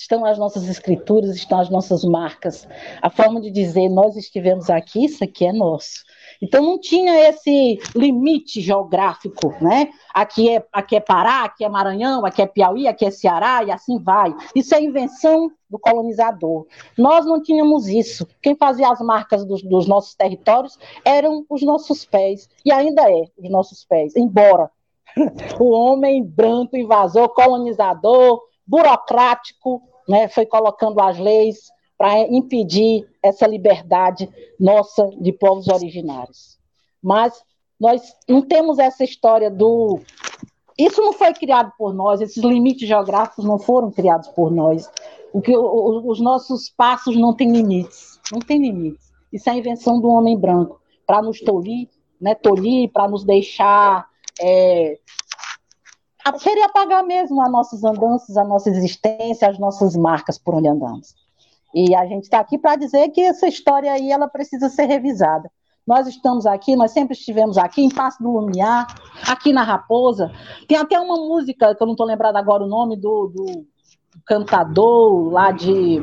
estão 0.00 0.24
as 0.24 0.38
nossas 0.38 0.68
escrituras, 0.68 1.34
estão 1.36 1.60
as 1.60 1.68
nossas 1.68 2.04
marcas. 2.04 2.66
A 3.02 3.10
forma 3.10 3.40
de 3.40 3.50
dizer 3.50 3.88
nós 3.88 4.16
estivemos 4.16 4.70
aqui, 4.70 5.04
isso 5.04 5.22
aqui 5.22 5.46
é 5.46 5.52
nosso. 5.52 6.04
Então 6.40 6.62
não 6.64 6.78
tinha 6.78 7.28
esse 7.28 7.78
limite 7.94 8.60
geográfico, 8.60 9.54
né? 9.60 9.90
Aqui 10.12 10.48
é, 10.48 10.64
aqui 10.72 10.96
é 10.96 11.00
Pará, 11.00 11.44
aqui 11.44 11.64
é 11.64 11.68
Maranhão, 11.68 12.24
aqui 12.24 12.40
é 12.40 12.46
Piauí, 12.46 12.88
aqui 12.88 13.04
é 13.04 13.10
Ceará 13.10 13.62
e 13.62 13.70
assim 13.70 13.98
vai. 13.98 14.34
Isso 14.54 14.74
é 14.74 14.82
invenção 14.82 15.50
do 15.68 15.78
colonizador. 15.78 16.66
Nós 16.96 17.26
não 17.26 17.42
tínhamos 17.42 17.88
isso. 17.88 18.26
Quem 18.40 18.56
fazia 18.56 18.90
as 18.90 19.00
marcas 19.00 19.44
dos, 19.44 19.62
dos 19.62 19.86
nossos 19.86 20.14
territórios 20.14 20.78
eram 21.04 21.44
os 21.48 21.62
nossos 21.62 22.04
pés 22.04 22.48
e 22.64 22.72
ainda 22.72 23.02
é 23.10 23.24
os 23.38 23.50
nossos 23.50 23.84
pés. 23.84 24.16
Embora 24.16 24.70
o 25.60 25.70
homem 25.70 26.24
branco, 26.24 26.76
invasor, 26.76 27.28
colonizador, 27.30 28.40
burocrático, 28.66 29.82
né, 30.08 30.28
foi 30.28 30.46
colocando 30.46 31.00
as 31.00 31.18
leis 31.18 31.70
para 32.00 32.18
impedir 32.20 33.06
essa 33.22 33.46
liberdade 33.46 34.26
nossa 34.58 35.06
de 35.20 35.34
povos 35.34 35.68
originários. 35.68 36.58
Mas 37.02 37.44
nós 37.78 38.16
não 38.26 38.40
temos 38.40 38.78
essa 38.78 39.04
história 39.04 39.50
do. 39.50 40.00
Isso 40.78 41.02
não 41.02 41.12
foi 41.12 41.34
criado 41.34 41.70
por 41.76 41.92
nós, 41.92 42.22
esses 42.22 42.42
limites 42.42 42.88
geográficos 42.88 43.44
não 43.44 43.58
foram 43.58 43.90
criados 43.90 44.28
por 44.28 44.50
nós. 44.50 44.90
O 45.30 45.42
que, 45.42 45.54
os 45.54 46.18
nossos 46.20 46.70
passos 46.70 47.14
não 47.18 47.36
têm 47.36 47.52
limites, 47.52 48.18
não 48.32 48.38
tem 48.38 48.58
limites. 48.58 49.12
Isso 49.30 49.50
é 49.50 49.52
a 49.52 49.56
invenção 49.56 50.00
do 50.00 50.08
homem 50.08 50.38
branco, 50.38 50.80
para 51.06 51.20
nos 51.20 51.38
tolir, 51.38 51.86
né, 52.18 52.34
tolir, 52.34 52.90
para 52.90 53.08
nos 53.08 53.24
deixar 53.24 54.08
é, 54.40 54.98
querer 56.42 56.62
apagar 56.62 57.04
mesmo 57.04 57.42
as 57.42 57.52
nossas 57.52 57.84
andanças, 57.84 58.38
a 58.38 58.44
nossa 58.44 58.70
existência, 58.70 59.50
as 59.50 59.58
nossas 59.58 59.94
marcas 59.94 60.38
por 60.38 60.54
onde 60.54 60.66
andamos. 60.66 61.14
E 61.74 61.94
a 61.94 62.04
gente 62.06 62.24
está 62.24 62.40
aqui 62.40 62.58
para 62.58 62.76
dizer 62.76 63.08
que 63.10 63.20
essa 63.20 63.46
história 63.46 63.92
aí 63.92 64.10
ela 64.10 64.28
precisa 64.28 64.68
ser 64.68 64.86
revisada. 64.86 65.50
Nós 65.86 66.06
estamos 66.06 66.46
aqui, 66.46 66.76
nós 66.76 66.92
sempre 66.92 67.16
estivemos 67.16 67.56
aqui, 67.58 67.82
em 67.82 67.88
Passo 67.88 68.22
do 68.22 68.30
Lumiar, 68.30 68.86
aqui 69.26 69.52
na 69.52 69.62
Raposa. 69.62 70.30
Tem 70.68 70.76
até 70.76 71.00
uma 71.00 71.16
música, 71.16 71.74
que 71.74 71.82
eu 71.82 71.86
não 71.86 71.94
estou 71.94 72.06
lembrada 72.06 72.38
agora 72.38 72.62
o 72.62 72.68
nome, 72.68 72.96
do, 72.96 73.28
do 73.28 73.66
cantador 74.26 75.30
lá 75.30 75.50
de. 75.50 76.00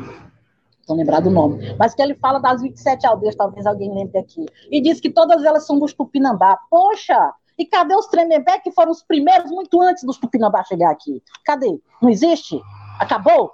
Não 0.88 0.96
lembrar 0.96 1.20
do 1.20 1.30
nome, 1.30 1.76
mas 1.78 1.94
que 1.94 2.00
ele 2.00 2.14
fala 2.14 2.38
das 2.38 2.62
27 2.62 3.06
aldeias, 3.06 3.36
talvez 3.36 3.66
alguém 3.66 3.92
lembre 3.94 4.18
aqui. 4.18 4.46
E 4.70 4.80
diz 4.80 5.00
que 5.00 5.10
todas 5.10 5.44
elas 5.44 5.66
são 5.66 5.78
dos 5.78 5.92
Tupinambá. 5.92 6.58
Poxa, 6.70 7.34
e 7.58 7.66
cadê 7.66 7.94
os 7.94 8.06
Tremembé 8.06 8.58
que 8.60 8.72
foram 8.72 8.92
os 8.92 9.02
primeiros 9.02 9.50
muito 9.50 9.82
antes 9.82 10.02
dos 10.02 10.16
Tupinambá 10.16 10.64
chegar 10.64 10.90
aqui? 10.90 11.22
Cadê? 11.44 11.78
Não 12.00 12.08
existe? 12.08 12.58
Acabou? 12.98 13.52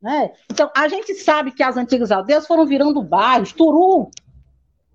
Né? 0.00 0.32
Então, 0.50 0.70
a 0.74 0.88
gente 0.88 1.14
sabe 1.14 1.52
que 1.52 1.62
as 1.62 1.76
antigas 1.76 2.10
aldeias 2.10 2.46
foram 2.46 2.66
virando 2.66 3.02
bairros. 3.02 3.52
Turu, 3.52 4.10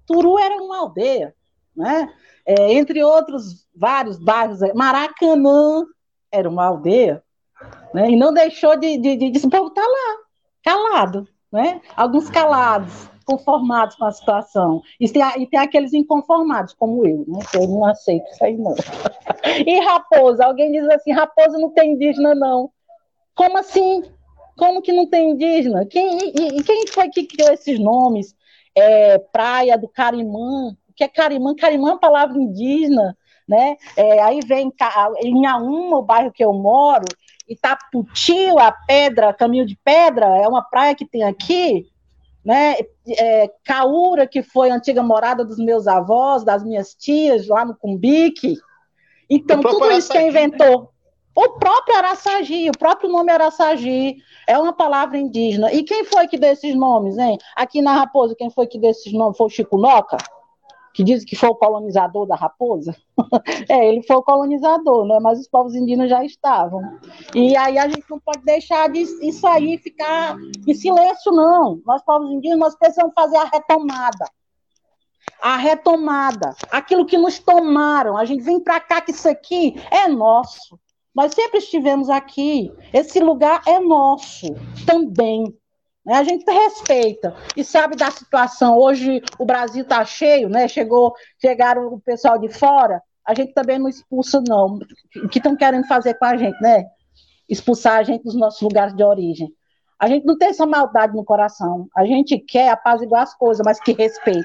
Turu 0.05 0.39
era 0.39 0.55
uma 0.55 0.79
aldeia, 0.79 1.35
né? 1.75 2.11
É, 2.45 2.73
entre 2.73 3.03
outros 3.03 3.67
vários 3.75 4.17
bairros. 4.17 4.59
Maracanã 4.73 5.85
era 6.31 6.49
uma 6.49 6.65
aldeia, 6.65 7.23
né? 7.93 8.09
e 8.09 8.15
não 8.15 8.33
deixou 8.33 8.77
de, 8.77 8.97
de, 8.97 9.15
de, 9.15 9.31
de 9.31 9.37
estar 9.37 9.69
tá 9.69 9.81
lá, 9.81 10.17
calado, 10.63 11.27
né? 11.51 11.81
alguns 11.95 12.29
calados 12.29 13.09
conformados 13.25 13.95
com 13.95 14.05
a 14.05 14.11
situação. 14.11 14.81
E 14.99 15.09
tem, 15.09 15.23
e 15.41 15.47
tem 15.47 15.59
aqueles 15.59 15.93
inconformados, 15.93 16.73
como 16.73 17.05
eu, 17.05 17.25
né? 17.27 17.39
Eu 17.55 17.67
não 17.67 17.85
aceito 17.85 18.29
isso 18.29 18.43
aí, 18.43 18.55
não. 18.55 18.75
E 19.65 19.79
raposa, 19.79 20.45
alguém 20.45 20.71
diz 20.71 20.87
assim, 20.89 21.11
raposa 21.11 21.57
não 21.57 21.69
tem 21.71 21.93
indígena, 21.93 22.35
não. 22.35 22.69
Como 23.35 23.57
assim? 23.57 24.03
Como 24.57 24.81
que 24.81 24.93
não 24.93 25.07
tem 25.07 25.31
indígena? 25.31 25.85
Quem, 25.85 26.17
e, 26.17 26.63
quem 26.63 26.87
foi 26.87 27.09
que 27.09 27.25
criou 27.25 27.51
esses 27.51 27.79
nomes? 27.79 28.35
É, 28.73 29.17
praia 29.17 29.77
do 29.77 29.87
Carimã. 29.87 30.75
O 30.89 30.93
que 30.95 31.03
é 31.03 31.07
Carimã? 31.07 31.55
Carimã 31.55 31.89
é 31.89 31.93
uma 31.93 31.99
palavra 31.99 32.37
indígena, 32.37 33.17
né? 33.47 33.75
É, 33.97 34.21
aí 34.21 34.39
vem 34.45 34.71
em 35.21 35.45
Auma, 35.45 35.97
o 35.97 36.03
bairro 36.03 36.31
que 36.31 36.43
eu 36.43 36.53
moro, 36.53 37.05
Itaputi, 37.47 38.47
a 38.57 38.71
pedra, 38.71 39.33
caminho 39.33 39.65
de 39.65 39.77
pedra, 39.83 40.25
é 40.37 40.47
uma 40.47 40.63
praia 40.63 40.95
que 40.95 41.05
tem 41.05 41.23
aqui, 41.23 41.87
né? 42.43 42.75
É, 43.07 43.49
Caúra, 43.63 44.25
que 44.25 44.41
foi 44.41 44.71
a 44.71 44.75
antiga 44.75 45.03
morada 45.03 45.43
dos 45.43 45.57
meus 45.57 45.87
avós, 45.87 46.43
das 46.43 46.63
minhas 46.63 46.95
tias, 46.95 47.47
lá 47.47 47.65
no 47.65 47.75
Cumbique. 47.75 48.55
Então, 49.29 49.61
tudo 49.61 49.91
isso 49.91 50.11
que 50.11 50.21
inventou. 50.21 50.94
O 51.35 51.49
próprio 51.59 51.97
Araçagi, 51.97 52.69
o 52.69 52.77
próprio 52.77 53.09
nome 53.09 53.31
Araçagi 53.31 54.17
é 54.47 54.57
uma 54.57 54.71
palavra 54.71 55.17
indígena. 55.17 55.71
E 55.73 55.83
quem 55.83 56.05
foi 56.05 56.27
que 56.27 56.37
deu 56.37 56.53
esses 56.53 56.73
nomes, 56.73 57.17
hein? 57.17 57.37
Aqui 57.55 57.81
na 57.81 57.93
Raposa, 57.93 58.35
quem 58.37 58.49
foi 58.49 58.67
que 58.67 58.79
deu 58.79 58.91
esses 58.91 59.11
nomes? 59.11 59.37
Foi 59.37 59.47
o 59.47 59.49
Chico 59.49 59.77
Noca? 59.77 60.17
que 60.95 61.03
diz 61.03 61.25
que 61.25 61.35
foi 61.35 61.49
o 61.49 61.55
colonizador 61.55 62.25
da 62.25 62.37
raposa. 62.37 62.95
é, 63.67 63.85
ele 63.85 64.01
foi 64.01 64.15
o 64.15 64.23
colonizador, 64.23 65.05
né? 65.05 65.19
mas 65.19 65.41
os 65.41 65.47
povos 65.47 65.75
indígenas 65.75 66.09
já 66.09 66.23
estavam. 66.23 66.81
E 67.35 67.55
aí 67.57 67.77
a 67.77 67.85
gente 67.89 68.05
não 68.09 68.17
pode 68.17 68.41
deixar 68.45 68.87
de, 68.87 69.01
isso 69.01 69.45
aí 69.45 69.77
ficar 69.77 70.37
em 70.65 70.73
silêncio, 70.73 71.33
não. 71.33 71.81
Nós, 71.85 72.01
povos 72.01 72.31
indígenas, 72.31 72.59
nós 72.59 72.75
precisamos 72.77 73.13
fazer 73.13 73.35
a 73.35 73.43
retomada. 73.43 74.25
A 75.41 75.57
retomada. 75.57 76.55
Aquilo 76.71 77.05
que 77.05 77.17
nos 77.17 77.39
tomaram. 77.39 78.15
A 78.15 78.23
gente 78.23 78.41
vem 78.41 78.61
para 78.61 78.79
cá 78.79 79.01
que 79.01 79.11
isso 79.11 79.27
aqui 79.27 79.75
é 79.91 80.07
nosso. 80.07 80.79
Nós 81.15 81.33
sempre 81.33 81.59
estivemos 81.59 82.09
aqui. 82.09 82.71
Esse 82.91 83.21
lugar 83.21 83.61
é 83.65 83.79
nosso 83.79 84.47
também. 84.85 85.45
Né? 86.05 86.13
A 86.13 86.23
gente 86.23 86.43
respeita 86.51 87.33
e 87.55 87.63
sabe 87.63 87.95
da 87.95 88.11
situação. 88.11 88.77
Hoje 88.77 89.21
o 89.39 89.45
Brasil 89.45 89.83
está 89.83 90.03
cheio, 90.03 90.49
né? 90.49 90.67
Chegou, 90.67 91.13
chegaram 91.41 91.87
o 91.87 92.01
pessoal 92.01 92.37
de 92.37 92.49
fora. 92.49 93.01
A 93.25 93.33
gente 93.33 93.53
também 93.53 93.79
não 93.79 93.87
expulsa, 93.87 94.43
não. 94.45 94.77
O 95.23 95.29
que 95.29 95.39
estão 95.39 95.55
querendo 95.55 95.87
fazer 95.87 96.15
com 96.15 96.25
a 96.25 96.35
gente, 96.35 96.61
né? 96.61 96.85
Expulsar 97.47 97.97
a 97.97 98.03
gente 98.03 98.23
dos 98.23 98.35
nossos 98.35 98.61
lugares 98.61 98.93
de 98.93 99.03
origem. 99.03 99.49
A 99.97 100.09
gente 100.09 100.25
não 100.25 100.37
tem 100.37 100.49
essa 100.49 100.65
maldade 100.65 101.15
no 101.15 101.23
coração. 101.23 101.87
A 101.95 102.05
gente 102.05 102.37
quer 102.37 102.69
apaziguar 102.69 103.23
as 103.23 103.33
coisas, 103.33 103.63
mas 103.65 103.79
que 103.79 103.93
respeitem. 103.93 104.43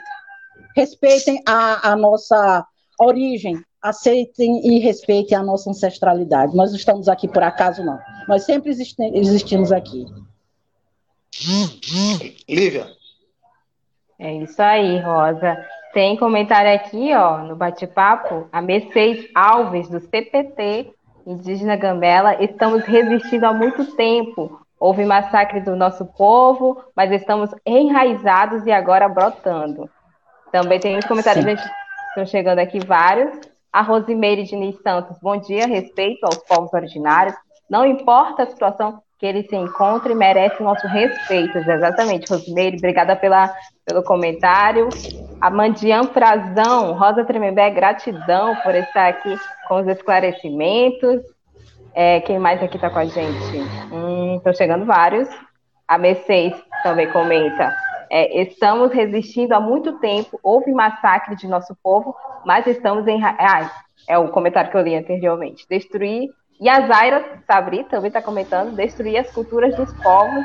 Respeitem 0.77 1.43
a, 1.47 1.91
a 1.91 1.97
nossa 1.97 2.65
origem, 2.99 3.61
aceitem 3.83 4.67
e 4.67 4.79
respeitem 4.79 5.37
a 5.37 5.43
nossa 5.43 5.71
ancestralidade. 5.71 6.55
Nós 6.55 6.71
não 6.71 6.77
estamos 6.77 7.09
aqui 7.09 7.27
por 7.27 7.43
acaso, 7.43 7.85
não. 7.85 7.99
Nós 8.29 8.45
sempre 8.45 8.71
existimos 8.71 9.73
aqui. 9.73 10.07
Lívia. 12.49 12.87
É 14.19 14.35
isso 14.35 14.61
aí, 14.61 14.99
Rosa. 14.99 15.57
Tem 15.93 16.17
comentário 16.17 16.75
aqui, 16.75 17.15
ó, 17.15 17.39
no 17.39 17.57
bate-papo. 17.57 18.49
A 18.53 18.61
Mercedes 18.61 19.29
Alves, 19.35 19.89
do 19.89 19.99
CPT, 19.99 20.93
Indígena 21.27 21.75
Gambela, 21.77 22.43
estamos 22.43 22.85
resistindo 22.85 23.45
há 23.45 23.53
muito 23.53 23.97
tempo. 23.97 24.61
Houve 24.79 25.05
massacre 25.05 25.61
do 25.61 25.75
nosso 25.77 26.05
povo, 26.05 26.83
mas 26.95 27.11
estamos 27.11 27.51
enraizados 27.67 28.67
e 28.67 28.71
agora 28.71 29.09
brotando. 29.09 29.91
Também 30.53 30.79
tem 30.79 30.97
uns 30.97 31.05
comentários, 31.05 31.45
estão 32.09 32.27
chegando 32.27 32.59
aqui 32.61 32.79
vários. 32.79 33.39
A 33.73 33.83
Rosimeire 33.83 34.43
Diniz 34.43 34.77
Santos, 34.83 35.17
bom 35.23 35.37
dia, 35.37 35.65
respeito 35.67 36.25
aos 36.25 36.39
povos 36.39 36.73
originários. 36.75 37.37
Não 37.69 37.87
importa 37.87 38.43
a 38.43 38.47
situação 38.47 39.01
que 39.17 39.25
eles 39.25 39.47
se 39.49 39.55
encontrem, 39.55 40.17
merece 40.17 40.61
nosso 40.61 40.89
respeito. 40.89 41.57
Exatamente, 41.57 42.29
Rosimeire, 42.29 42.79
obrigada 42.79 43.15
pela, 43.15 43.55
pelo 43.87 44.03
comentário. 44.03 44.89
A 45.41 45.49
Mandian 45.51 46.05
Frazão, 46.05 46.95
Rosa 46.95 47.25
Tremembé, 47.25 47.71
gratidão 47.71 48.57
por 48.57 48.75
estar 48.75 49.09
aqui 49.09 49.37
com 49.69 49.77
os 49.77 49.87
esclarecimentos. 49.87 51.21
É, 51.95 52.21
quem 52.21 52.41
mais 52.41 52.61
aqui 52.61 52.77
está 52.77 52.91
com 52.91 52.99
a 52.99 53.05
gente? 53.05 53.59
Hum, 53.93 54.37
estão 54.37 54.53
chegando 54.53 54.85
vários. 54.85 55.29
A 55.87 55.97
Mercedes 55.97 56.61
também 56.83 57.09
comenta. 57.13 57.73
É, 58.11 58.43
estamos 58.43 58.93
resistindo 58.93 59.53
há 59.53 59.61
muito 59.61 59.99
tempo, 60.01 60.39
houve 60.43 60.73
massacre 60.73 61.37
de 61.37 61.47
nosso 61.47 61.77
povo, 61.81 62.15
mas 62.45 62.67
estamos 62.67 63.07
em. 63.07 63.23
Ah, 63.25 63.71
é 64.09 64.19
o 64.19 64.29
comentário 64.29 64.71
que 64.71 64.77
eu 64.77 64.83
li 64.83 64.97
anteriormente. 64.97 65.65
Destruir. 65.69 66.29
E 66.61 66.69
a 66.69 66.87
Zaira 66.87 67.25
Sabri 67.47 67.85
também 67.85 68.09
está 68.09 68.21
comentando: 68.21 68.75
destruir 68.75 69.19
as 69.19 69.31
culturas 69.31 69.77
dos 69.77 69.93
povos 70.03 70.45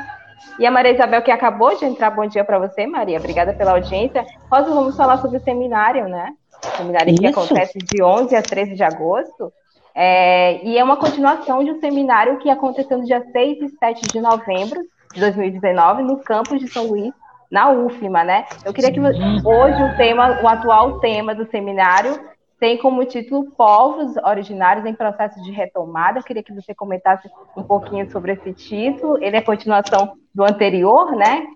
e 0.58 0.64
a 0.64 0.70
Maria 0.70 0.92
Isabel, 0.92 1.22
que 1.22 1.30
acabou 1.30 1.76
de 1.76 1.84
entrar, 1.84 2.10
bom 2.10 2.26
dia 2.26 2.44
para 2.44 2.58
você, 2.58 2.86
Maria. 2.86 3.18
Obrigada 3.18 3.52
pela 3.52 3.72
audiência. 3.72 4.24
Rosa, 4.50 4.70
vamos 4.72 4.96
falar 4.96 5.18
sobre 5.18 5.38
o 5.38 5.42
seminário, 5.42 6.08
né? 6.08 6.32
O 6.62 6.76
seminário 6.76 7.10
Isso. 7.10 7.20
que 7.20 7.26
acontece 7.26 7.78
de 7.78 8.02
11 8.02 8.34
a 8.34 8.42
13 8.42 8.74
de 8.74 8.82
agosto. 8.82 9.52
É, 9.94 10.64
e 10.64 10.78
é 10.78 10.84
uma 10.84 10.96
continuação 10.96 11.64
de 11.64 11.70
um 11.70 11.80
seminário 11.80 12.38
que 12.38 12.50
aconteceu 12.50 12.98
no 12.98 13.04
dia 13.04 13.22
6 13.32 13.62
e 13.62 13.68
7 13.78 14.08
de 14.12 14.20
novembro 14.20 14.80
de 15.12 15.20
2019, 15.20 16.02
no 16.02 16.18
campus 16.18 16.60
de 16.60 16.68
São 16.68 16.86
Luís, 16.86 17.12
na 17.50 17.70
UFMA, 17.70 18.24
né? 18.24 18.46
Eu 18.64 18.72
queria 18.72 18.92
que 18.92 19.00
hoje 19.00 19.82
o 19.82 19.96
tema, 19.96 20.40
o 20.42 20.48
atual 20.48 20.98
tema 21.00 21.34
do 21.34 21.48
seminário 21.50 22.18
tem 22.58 22.78
como 22.78 23.04
título 23.04 23.50
Povos 23.52 24.16
Originários 24.24 24.86
em 24.86 24.94
Processo 24.94 25.40
de 25.42 25.50
Retomada. 25.50 26.18
Eu 26.18 26.24
queria 26.24 26.42
que 26.42 26.54
você 26.54 26.74
comentasse 26.74 27.28
um 27.56 27.62
pouquinho 27.62 28.10
sobre 28.10 28.32
esse 28.32 28.52
título. 28.52 29.22
Ele 29.22 29.36
é 29.36 29.42
continuação 29.42 30.16
do 30.34 30.42
anterior, 30.42 31.14
né? 31.14 31.46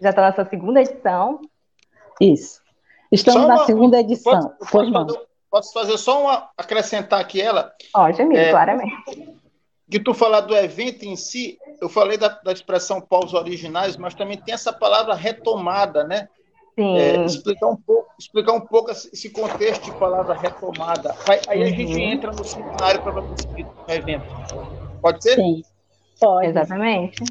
Já 0.00 0.10
está 0.10 0.22
na 0.22 0.32
sua 0.32 0.44
segunda 0.46 0.80
edição. 0.80 1.40
Isso. 2.20 2.60
Estamos 3.10 3.44
uma, 3.44 3.56
na 3.56 3.64
segunda 3.64 4.00
edição. 4.00 4.32
Posso, 4.32 4.70
posso, 4.70 4.92
fazer, 4.92 5.20
posso, 5.50 5.72
fazer, 5.72 5.98
só 5.98 6.22
uma 6.22 6.48
acrescentar 6.56 7.20
aqui 7.20 7.40
ela? 7.40 7.72
Pode, 7.92 8.20
amigo, 8.20 8.40
é, 8.40 8.50
claramente. 8.50 9.41
Que 9.92 10.00
tu 10.00 10.14
falar 10.14 10.40
do 10.40 10.56
evento 10.56 11.04
em 11.04 11.14
si, 11.14 11.58
eu 11.78 11.86
falei 11.86 12.16
da, 12.16 12.28
da 12.28 12.50
expressão 12.50 12.98
povos 12.98 13.34
originais, 13.34 13.94
mas 13.94 14.14
também 14.14 14.38
tem 14.38 14.54
essa 14.54 14.72
palavra 14.72 15.14
retomada, 15.14 16.02
né? 16.02 16.30
É, 16.78 17.22
explicar, 17.26 17.66
um 17.68 17.76
pouco, 17.76 18.10
explicar 18.18 18.54
um 18.54 18.62
pouco 18.62 18.90
esse 18.90 19.28
contexto 19.28 19.84
de 19.84 19.92
palavra 19.98 20.32
retomada. 20.32 21.14
Aí, 21.28 21.40
aí 21.46 21.58
uhum. 21.58 21.64
a 21.66 21.68
gente 21.68 22.00
entra 22.00 22.32
no 22.32 22.42
seminário 22.42 23.02
para 23.02 23.20
conseguir 23.20 23.66
o 23.66 23.92
evento. 23.92 24.24
Pode 25.02 25.22
ser? 25.22 25.34
Sim, 25.34 25.62
pode. 26.18 26.46
Exatamente. 26.46 27.22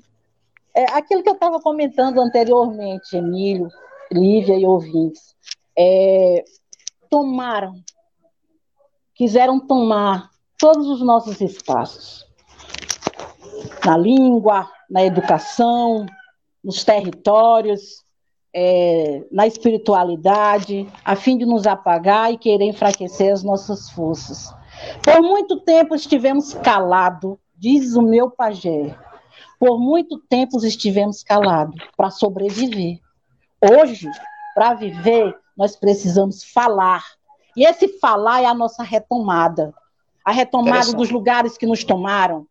É, 0.75 0.83
aquilo 0.91 1.23
que 1.23 1.29
eu 1.29 1.33
estava 1.33 1.59
comentando 1.59 2.21
anteriormente, 2.21 3.17
Emílio, 3.17 3.69
Lívia 4.11 4.55
e 4.55 4.67
ouvintes, 4.67 5.35
é, 5.75 6.43
tomaram, 7.09 7.73
quiseram 9.15 9.59
tomar 9.59 10.29
todos 10.59 10.87
os 10.87 11.01
nossos 11.01 11.41
espaços. 11.41 12.29
Na 13.85 13.97
língua, 13.97 14.69
na 14.89 15.03
educação, 15.03 16.05
nos 16.63 16.83
territórios, 16.83 18.03
é, 18.53 19.23
na 19.31 19.47
espiritualidade, 19.47 20.87
a 21.03 21.15
fim 21.15 21.37
de 21.37 21.45
nos 21.45 21.65
apagar 21.65 22.31
e 22.31 22.37
querer 22.37 22.65
enfraquecer 22.65 23.31
as 23.31 23.43
nossas 23.43 23.89
forças. 23.89 24.53
Por 25.03 25.21
muito 25.21 25.59
tempo 25.61 25.95
estivemos 25.95 26.53
calados, 26.55 27.37
diz 27.55 27.95
o 27.95 28.01
meu 28.01 28.29
pajé. 28.29 28.95
Por 29.59 29.79
muito 29.79 30.17
tempo 30.17 30.57
estivemos 30.65 31.23
calados 31.23 31.75
para 31.95 32.09
sobreviver. 32.09 32.99
Hoje, 33.61 34.09
para 34.55 34.73
viver, 34.73 35.35
nós 35.55 35.75
precisamos 35.75 36.43
falar. 36.43 37.03
E 37.55 37.63
esse 37.63 37.99
falar 37.99 38.41
é 38.41 38.45
a 38.45 38.53
nossa 38.53 38.83
retomada. 38.83 39.73
A 40.25 40.31
retomada 40.31 40.93
dos 40.93 41.09
lugares 41.09 41.57
que 41.57 41.65
nos 41.65 41.83
tomaram. 41.83 42.47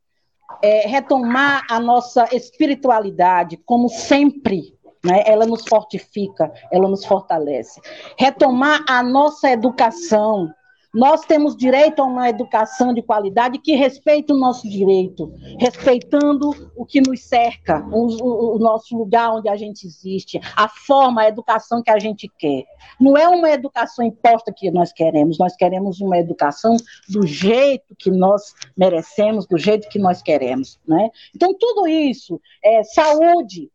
É, 0.63 0.87
retomar 0.87 1.65
a 1.71 1.81
nossa 1.81 2.29
espiritualidade, 2.35 3.57
como 3.65 3.89
sempre 3.89 4.79
né? 5.05 5.23
ela 5.27 5.47
nos 5.47 5.67
fortifica, 5.67 6.53
ela 6.71 6.89
nos 6.89 7.05
fortalece. 7.05 7.81
Retomar 8.19 8.85
a 8.89 9.03
nossa 9.03 9.51
educação. 9.51 10.53
Nós 10.93 11.21
temos 11.21 11.57
direito 11.57 12.03
a 12.03 12.05
uma 12.05 12.29
educação 12.29 12.93
de 12.93 13.01
qualidade 13.01 13.59
que 13.59 13.75
respeite 13.75 14.33
o 14.33 14.37
nosso 14.37 14.69
direito, 14.69 15.33
respeitando 15.59 16.51
o 16.77 16.85
que 16.85 17.01
nos 17.01 17.23
cerca, 17.23 17.87
o, 17.93 18.57
o, 18.57 18.59
nosso 18.59 18.97
lugar 18.97 19.33
onde 19.33 19.49
a 19.49 19.57
gente 19.57 19.87
existe, 19.87 20.41
a 20.57 20.69
forma, 20.69 21.23
a 21.23 21.29
educação 21.29 21.81
que 21.81 21.91
a 21.91 21.99
gente 21.99 22.29
quer. 22.39 22.65
Não 23.01 23.17
é 23.17 23.29
uma 23.29 23.51
educação 23.51 24.05
imposta 24.05 24.53
que 24.53 24.69
nós 24.71 24.93
queremos, 24.93 25.39
nós 25.39 25.55
queremos 25.55 26.01
uma 26.01 26.19
educação 26.19 26.77
do 27.09 27.25
jeito 27.25 27.95
que 27.97 28.11
nós 28.11 28.53
merecemos, 28.77 29.47
do 29.47 29.57
jeito 29.57 29.89
que 29.89 29.99
nós 29.99 30.21
queremos. 30.21 30.81
Né? 30.87 31.09
Então, 31.35 31.55
tudo 31.57 31.87
isso, 31.87 32.41
é, 32.65 32.83
saúde, 32.83 33.71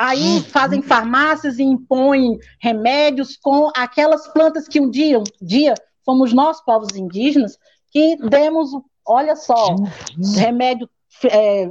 Aí 0.00 0.40
fazem 0.42 0.80
farmácias 0.80 1.58
e 1.58 1.64
impõem 1.64 2.38
remédios 2.60 3.36
com 3.36 3.68
aquelas 3.74 4.28
plantas 4.28 4.68
que 4.68 4.80
um 4.80 4.88
dia, 4.88 5.18
um 5.18 5.24
dia 5.42 5.74
fomos 6.08 6.32
nós, 6.32 6.58
povos 6.64 6.96
indígenas, 6.96 7.58
que 7.90 8.16
demos, 8.30 8.70
olha 9.06 9.36
só, 9.36 9.76
remédio 10.36 10.88
é, 11.30 11.70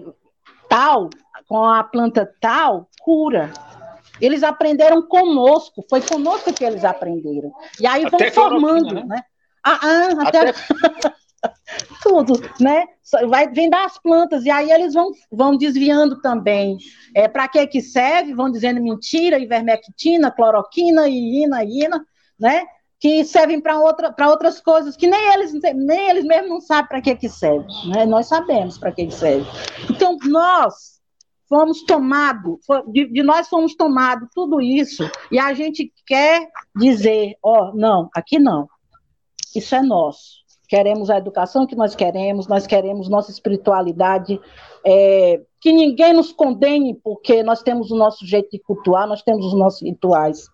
tal, 0.70 1.10
com 1.48 1.64
a 1.64 1.84
planta 1.84 2.32
tal, 2.40 2.88
cura. 3.02 3.52
Eles 4.22 4.44
aprenderam 4.44 5.02
conosco, 5.02 5.84
foi 5.90 6.02
conosco 6.02 6.54
que 6.54 6.64
eles 6.64 6.86
aprenderam. 6.86 7.52
E 7.80 7.88
aí 7.88 8.06
vão 8.08 8.20
formando, 8.32 8.94
né? 8.94 9.06
né? 9.08 9.24
Ah, 9.66 9.80
ah, 9.82 10.28
até... 10.28 10.50
até... 10.50 11.14
tudo, 12.04 12.34
né? 12.60 12.86
Vai, 13.28 13.50
vem 13.50 13.72
das 13.72 13.98
plantas, 13.98 14.46
e 14.46 14.52
aí 14.52 14.70
eles 14.70 14.94
vão, 14.94 15.12
vão 15.32 15.58
desviando 15.58 16.22
também. 16.22 16.78
É, 17.16 17.28
Para 17.28 17.48
que 17.48 17.66
que 17.66 17.82
serve? 17.82 18.36
Vão 18.36 18.52
dizendo 18.52 18.82
mentira, 18.82 19.40
ivermectina, 19.40 20.30
cloroquina, 20.30 21.08
iina, 21.08 21.64
iina, 21.64 22.06
né? 22.40 22.64
Que 23.00 23.24
servem 23.24 23.62
para 23.62 23.80
outra, 23.80 24.14
outras 24.28 24.60
coisas 24.60 24.96
que 24.96 25.08
nem 25.08 25.34
eles, 25.34 25.54
nem 25.54 26.10
eles 26.10 26.26
mesmos 26.26 26.50
não 26.50 26.62
sabem 26.62 26.90
para 26.90 27.02
que 27.02 27.16
que 27.16 27.30
serve, 27.30 27.68
né? 27.94 28.06
Nós 28.06 28.28
sabemos 28.28 28.78
para 28.78 28.92
que 28.92 29.06
que 29.06 29.14
serve. 29.14 29.48
Então, 29.90 30.18
nós 30.26 30.98
fomos 31.48 31.84
tomados, 31.84 32.60
de, 32.88 33.06
de, 33.06 33.24
nós 33.24 33.48
fomos 33.48 33.76
tomados 33.76 34.28
tudo 34.34 34.60
isso, 34.60 35.10
e 35.32 35.38
a 35.38 35.54
gente 35.54 35.94
quer 36.06 36.48
dizer, 36.76 37.36
ó, 37.42 37.70
oh, 37.70 37.76
não, 37.76 38.10
aqui 38.14 38.40
não. 38.40 38.68
Isso 39.56 39.76
é 39.76 39.82
nosso 39.82 40.48
queremos 40.68 41.10
a 41.10 41.18
educação 41.18 41.66
que 41.66 41.76
nós 41.76 41.96
queremos, 41.96 42.48
nós 42.48 42.68
queremos 42.68 43.10
nossa 43.10 43.32
espiritualidade, 43.32 44.40
é, 44.86 45.42
que 45.62 45.72
ninguém 45.72 46.14
nos 46.14 46.32
condene, 46.32 46.94
porque 46.94 47.42
nós 47.42 47.64
temos 47.64 47.90
o 47.90 47.96
nosso 47.96 48.26
jeito 48.26 48.50
de 48.52 48.60
cultuar, 48.60 49.08
nós 49.08 49.24
temos 49.24 49.46
os 49.46 49.58
nossos 49.58 49.82
rituais. 49.82 50.48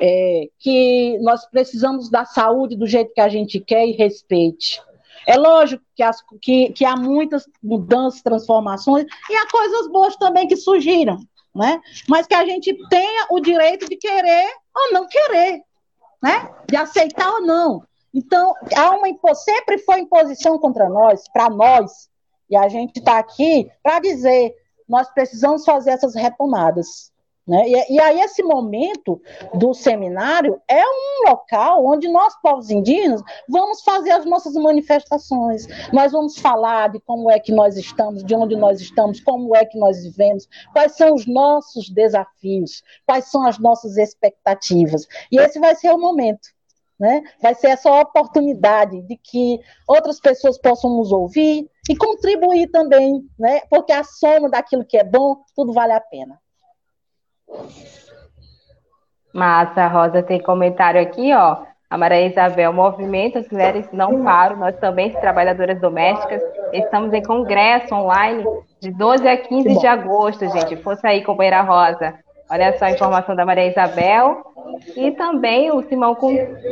É, 0.00 0.48
que 0.58 1.18
nós 1.20 1.44
precisamos 1.46 2.10
da 2.10 2.24
saúde 2.24 2.76
do 2.76 2.86
jeito 2.86 3.12
que 3.12 3.20
a 3.20 3.28
gente 3.28 3.60
quer 3.60 3.86
e 3.86 3.92
respeite. 3.92 4.80
É 5.26 5.36
lógico 5.36 5.84
que, 5.94 6.02
as, 6.02 6.20
que, 6.40 6.72
que 6.72 6.84
há 6.84 6.96
muitas 6.96 7.44
mudanças, 7.62 8.22
transformações, 8.22 9.06
e 9.30 9.34
há 9.34 9.48
coisas 9.50 9.88
boas 9.88 10.16
também 10.16 10.48
que 10.48 10.56
surgiram, 10.56 11.18
né? 11.54 11.80
mas 12.08 12.26
que 12.26 12.34
a 12.34 12.44
gente 12.44 12.76
tenha 12.88 13.26
o 13.30 13.40
direito 13.40 13.88
de 13.88 13.96
querer 13.96 14.48
ou 14.74 14.92
não 14.92 15.06
querer, 15.06 15.62
né? 16.22 16.50
de 16.68 16.76
aceitar 16.76 17.30
ou 17.30 17.42
não. 17.42 17.82
Então, 18.12 18.54
há 18.76 18.90
uma 18.90 19.34
sempre 19.34 19.78
foi 19.78 20.00
imposição 20.00 20.58
contra 20.58 20.88
nós, 20.88 21.28
para 21.32 21.48
nós, 21.48 22.10
e 22.50 22.56
a 22.56 22.68
gente 22.68 22.98
está 22.98 23.18
aqui 23.18 23.70
para 23.82 24.00
dizer, 24.00 24.54
nós 24.88 25.08
precisamos 25.14 25.64
fazer 25.64 25.90
essas 25.90 26.14
retomadas. 26.14 27.11
Né? 27.46 27.68
E, 27.68 27.94
e, 27.94 28.00
aí, 28.00 28.20
esse 28.20 28.42
momento 28.42 29.20
do 29.54 29.74
seminário 29.74 30.60
é 30.68 30.82
um 30.84 31.30
local 31.30 31.84
onde 31.84 32.08
nós, 32.08 32.34
povos 32.40 32.70
indígenas, 32.70 33.20
vamos 33.48 33.82
fazer 33.82 34.12
as 34.12 34.24
nossas 34.24 34.54
manifestações. 34.54 35.66
Nós 35.92 36.12
vamos 36.12 36.38
falar 36.38 36.90
de 36.90 37.00
como 37.00 37.28
é 37.28 37.40
que 37.40 37.50
nós 37.50 37.76
estamos, 37.76 38.24
de 38.24 38.34
onde 38.34 38.54
nós 38.54 38.80
estamos, 38.80 39.18
como 39.20 39.56
é 39.56 39.64
que 39.64 39.76
nós 39.76 40.02
vivemos, 40.04 40.48
quais 40.72 40.96
são 40.96 41.14
os 41.14 41.26
nossos 41.26 41.90
desafios, 41.90 42.82
quais 43.04 43.24
são 43.24 43.44
as 43.44 43.58
nossas 43.58 43.96
expectativas. 43.96 45.08
E 45.30 45.38
esse 45.38 45.58
vai 45.58 45.74
ser 45.74 45.90
o 45.90 45.98
momento. 45.98 46.48
Né? 47.00 47.24
Vai 47.40 47.56
ser 47.56 47.68
essa 47.68 47.90
oportunidade 48.00 49.02
de 49.02 49.16
que 49.16 49.58
outras 49.88 50.20
pessoas 50.20 50.56
possam 50.56 50.96
nos 50.96 51.10
ouvir 51.10 51.68
e 51.90 51.96
contribuir 51.96 52.70
também, 52.70 53.28
né? 53.36 53.62
porque 53.68 53.90
a 53.90 54.04
soma 54.04 54.48
daquilo 54.48 54.84
que 54.84 54.96
é 54.96 55.02
bom, 55.02 55.38
tudo 55.56 55.72
vale 55.72 55.92
a 55.92 56.00
pena. 56.00 56.40
Massa, 59.32 59.86
Rosa 59.86 60.22
tem 60.22 60.40
comentário 60.40 61.00
aqui, 61.00 61.32
ó. 61.34 61.58
A 61.88 61.98
Maria 61.98 62.26
Isabel, 62.26 62.72
movimento 62.72 63.38
As 63.38 63.48
Mulheres 63.50 63.86
Não 63.92 64.24
Param, 64.24 64.56
nós 64.56 64.76
também, 64.76 65.10
trabalhadoras 65.10 65.78
domésticas, 65.78 66.42
estamos 66.72 67.12
em 67.12 67.22
congresso 67.22 67.94
online 67.94 68.44
de 68.80 68.90
12 68.90 69.28
a 69.28 69.36
15 69.36 69.78
de 69.78 69.86
agosto, 69.86 70.48
gente. 70.48 70.76
Força 70.76 71.08
aí, 71.08 71.22
companheira 71.22 71.60
Rosa. 71.60 72.14
Olha 72.50 72.76
só 72.78 72.86
a 72.86 72.90
informação 72.90 73.36
da 73.36 73.44
Maria 73.44 73.68
Isabel. 73.68 74.42
E 74.96 75.10
também 75.12 75.70
o 75.70 75.82
Simão, 75.82 76.16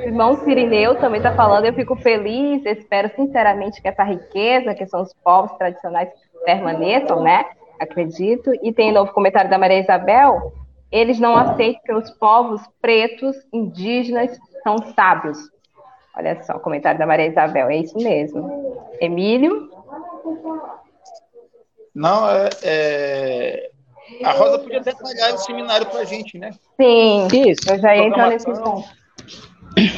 Simão 0.05 0.37
Cirineu 0.37 0.95
também 0.97 1.19
está 1.19 1.35
falando, 1.35 1.67
eu 1.67 1.75
fico 1.75 1.97
feliz, 1.97 2.65
espero 2.65 3.11
sinceramente 3.15 3.81
que 3.81 3.89
essa 3.89 4.03
riqueza, 4.03 4.75
que 4.75 4.87
são 4.87 5.03
os 5.03 5.13
povos 5.23 5.53
tradicionais, 5.59 6.09
permaneçam, 6.45 7.23
né? 7.23 7.45
Acredito. 7.79 8.53
E 8.63 8.73
tem 8.73 8.93
novo 8.93 9.13
comentário 9.13 9.51
da 9.51 9.59
Maria 9.59 9.81
Isabel, 9.81 10.53
eles 10.91 11.19
não 11.19 11.37
aceitam 11.37 11.81
que 11.85 11.93
os 11.93 12.11
povos 12.11 12.61
pretos, 12.81 13.37
indígenas, 13.53 14.37
são 14.63 14.77
sábios. 14.95 15.39
Olha 16.17 16.43
só, 16.43 16.55
o 16.55 16.61
comentário 16.61 16.99
da 16.99 17.07
Maria 17.07 17.27
Isabel, 17.27 17.69
é 17.69 17.77
isso 17.77 17.97
mesmo. 17.97 18.77
Emílio? 19.01 19.71
Não, 21.95 22.29
é, 22.29 22.51
é... 22.63 23.71
A 24.25 24.33
Rosa 24.33 24.59
podia 24.59 24.81
detalhar 24.81 25.35
o 25.35 25.39
seminário 25.39 25.87
para 25.87 26.01
a 26.01 26.05
gente, 26.05 26.37
né? 26.39 26.51
Sim, 26.81 27.29
isso. 27.33 27.71
Eu 27.71 27.79
já 27.79 27.97
ia 27.97 28.05
entrar 28.05 28.29
nesse 28.29 28.47
ponto. 28.47 28.89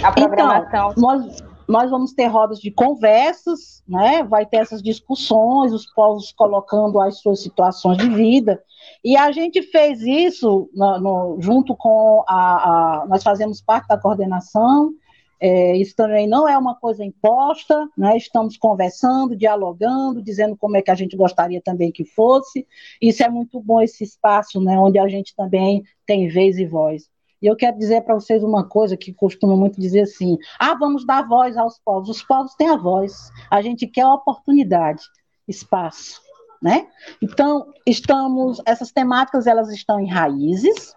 A 0.05 0.12
programação. 0.12 0.90
Então, 0.90 0.94
nós, 0.96 1.42
nós 1.66 1.90
vamos 1.90 2.12
ter 2.12 2.26
rodas 2.26 2.61
de 2.61 2.70
conversas, 2.70 3.83
né? 3.88 4.22
Vai 4.22 4.44
ter 4.44 4.59
essas 4.59 4.83
discussões, 4.83 5.72
os 5.72 5.87
povos 5.87 6.31
colocando 6.33 7.00
as 7.00 7.20
suas 7.20 7.42
situações 7.42 7.96
de 7.96 8.09
vida. 8.11 8.62
E 9.05 9.17
a 9.17 9.33
gente 9.33 9.62
fez 9.62 10.01
isso 10.03 10.71
no, 10.73 10.99
no, 10.99 11.37
junto 11.41 11.75
com 11.77 12.25
a, 12.29 13.03
a, 13.03 13.07
Nós 13.07 13.23
fazemos 13.23 13.61
parte 13.61 13.88
da 13.88 13.99
coordenação. 13.99 14.93
É, 15.41 15.77
isso 15.77 15.97
também 15.97 16.29
não 16.29 16.47
é 16.47 16.57
uma 16.57 16.77
coisa 16.77 17.05
imposta, 17.05 17.88
né? 17.99 18.17
estamos 18.17 18.57
conversando, 18.57 19.35
dialogando, 19.35 20.23
dizendo 20.23 20.57
como 20.57 20.77
é 20.77 20.83
que 20.83 20.91
a 20.91 20.95
gente 20.95 21.17
gostaria 21.17 21.61
também 21.61 21.91
que 21.91 22.05
fosse. 22.05 22.65
Isso 23.01 23.25
é 23.25 23.29
muito 23.29 23.61
bom, 23.61 23.81
esse 23.81 24.05
espaço, 24.05 24.61
né? 24.61 24.79
onde 24.79 25.01
a 25.01 25.09
gente 25.09 25.35
também 25.35 25.83
tem 26.07 26.29
vez 26.29 26.59
e 26.59 26.65
voz. 26.65 27.11
E 27.43 27.47
eu 27.49 27.57
quero 27.57 27.77
dizer 27.77 28.03
para 28.03 28.15
vocês 28.15 28.45
uma 28.45 28.65
coisa 28.69 28.97
que 28.97 29.12
costumo 29.12 29.57
muito 29.57 29.81
dizer 29.81 30.03
assim: 30.03 30.38
ah, 30.61 30.77
vamos 30.79 31.05
dar 31.05 31.27
voz 31.27 31.57
aos 31.57 31.77
povos. 31.77 32.09
Os 32.09 32.23
povos 32.23 32.55
têm 32.55 32.69
a 32.69 32.77
voz. 32.77 33.31
A 33.51 33.61
gente 33.61 33.88
quer 33.88 34.07
oportunidade, 34.07 35.03
espaço, 35.49 36.21
né? 36.62 36.87
Então, 37.20 37.66
estamos, 37.87 38.61
essas 38.64 38.92
temáticas 38.92 39.46
elas 39.46 39.70
estão 39.70 39.98
em 39.98 40.09
raízes. 40.09 40.94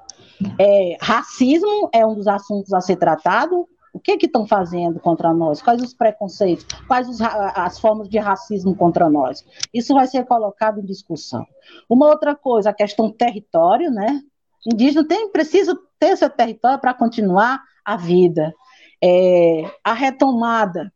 É, 0.60 0.98
racismo 1.02 1.90
é 1.94 2.06
um 2.06 2.14
dos 2.14 2.28
assuntos 2.28 2.74
a 2.74 2.82
ser 2.82 2.98
tratado. 2.98 3.68
O 3.94 4.00
que 4.00 4.18
que 4.18 4.26
estão 4.26 4.46
fazendo 4.46 5.00
contra 5.00 5.34
nós? 5.34 5.62
Quais 5.62 5.82
os 5.82 5.94
preconceitos? 5.94 6.66
Quais 6.86 7.08
os, 7.08 7.20
as 7.22 7.80
formas 7.80 8.10
de 8.10 8.20
racismo 8.20 8.76
contra 8.76 9.10
nós? 9.10 9.46
Isso 9.74 9.94
vai 9.94 10.06
ser 10.06 10.26
colocado 10.26 10.80
em 10.80 10.86
discussão. 10.86 11.46
Uma 11.90 12.08
outra 12.08 12.36
coisa, 12.36 12.70
a 12.70 12.74
questão 12.74 13.10
território, 13.10 13.90
né? 13.90 14.22
indígena 14.66 15.08
tem, 15.08 15.30
precisa 15.32 15.78
ter 16.00 16.18
seu 16.18 16.30
território 16.30 16.80
para 16.80 16.94
continuar 16.94 17.62
a 17.84 17.96
vida. 17.96 18.54
É, 19.04 19.72
a 19.84 19.94
retomada, 19.94 20.92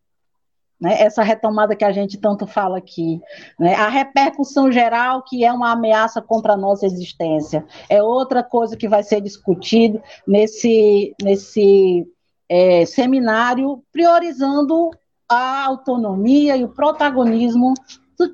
né, 0.80 1.02
essa 1.02 1.24
retomada 1.24 1.76
que 1.76 1.84
a 1.84 1.92
gente 1.92 2.18
tanto 2.18 2.48
fala 2.48 2.78
aqui, 2.78 3.22
né, 3.60 3.76
a 3.76 3.90
repercussão 3.90 4.72
geral, 4.72 5.24
que 5.24 5.44
é 5.44 5.52
uma 5.52 5.72
ameaça 5.72 6.22
contra 6.22 6.54
a 6.54 6.58
nossa 6.58 6.86
existência, 6.86 7.66
é 7.90 8.02
outra 8.02 8.44
coisa 8.44 8.78
que 8.78 8.88
vai 8.88 9.04
ser 9.04 9.22
discutido 9.22 10.02
nesse, 10.28 11.14
nesse 11.22 12.08
é, 12.48 12.86
seminário, 12.86 13.84
priorizando 13.92 14.90
a 15.28 15.66
autonomia 15.66 16.58
e 16.58 16.64
o 16.64 16.70
protagonismo 16.70 17.74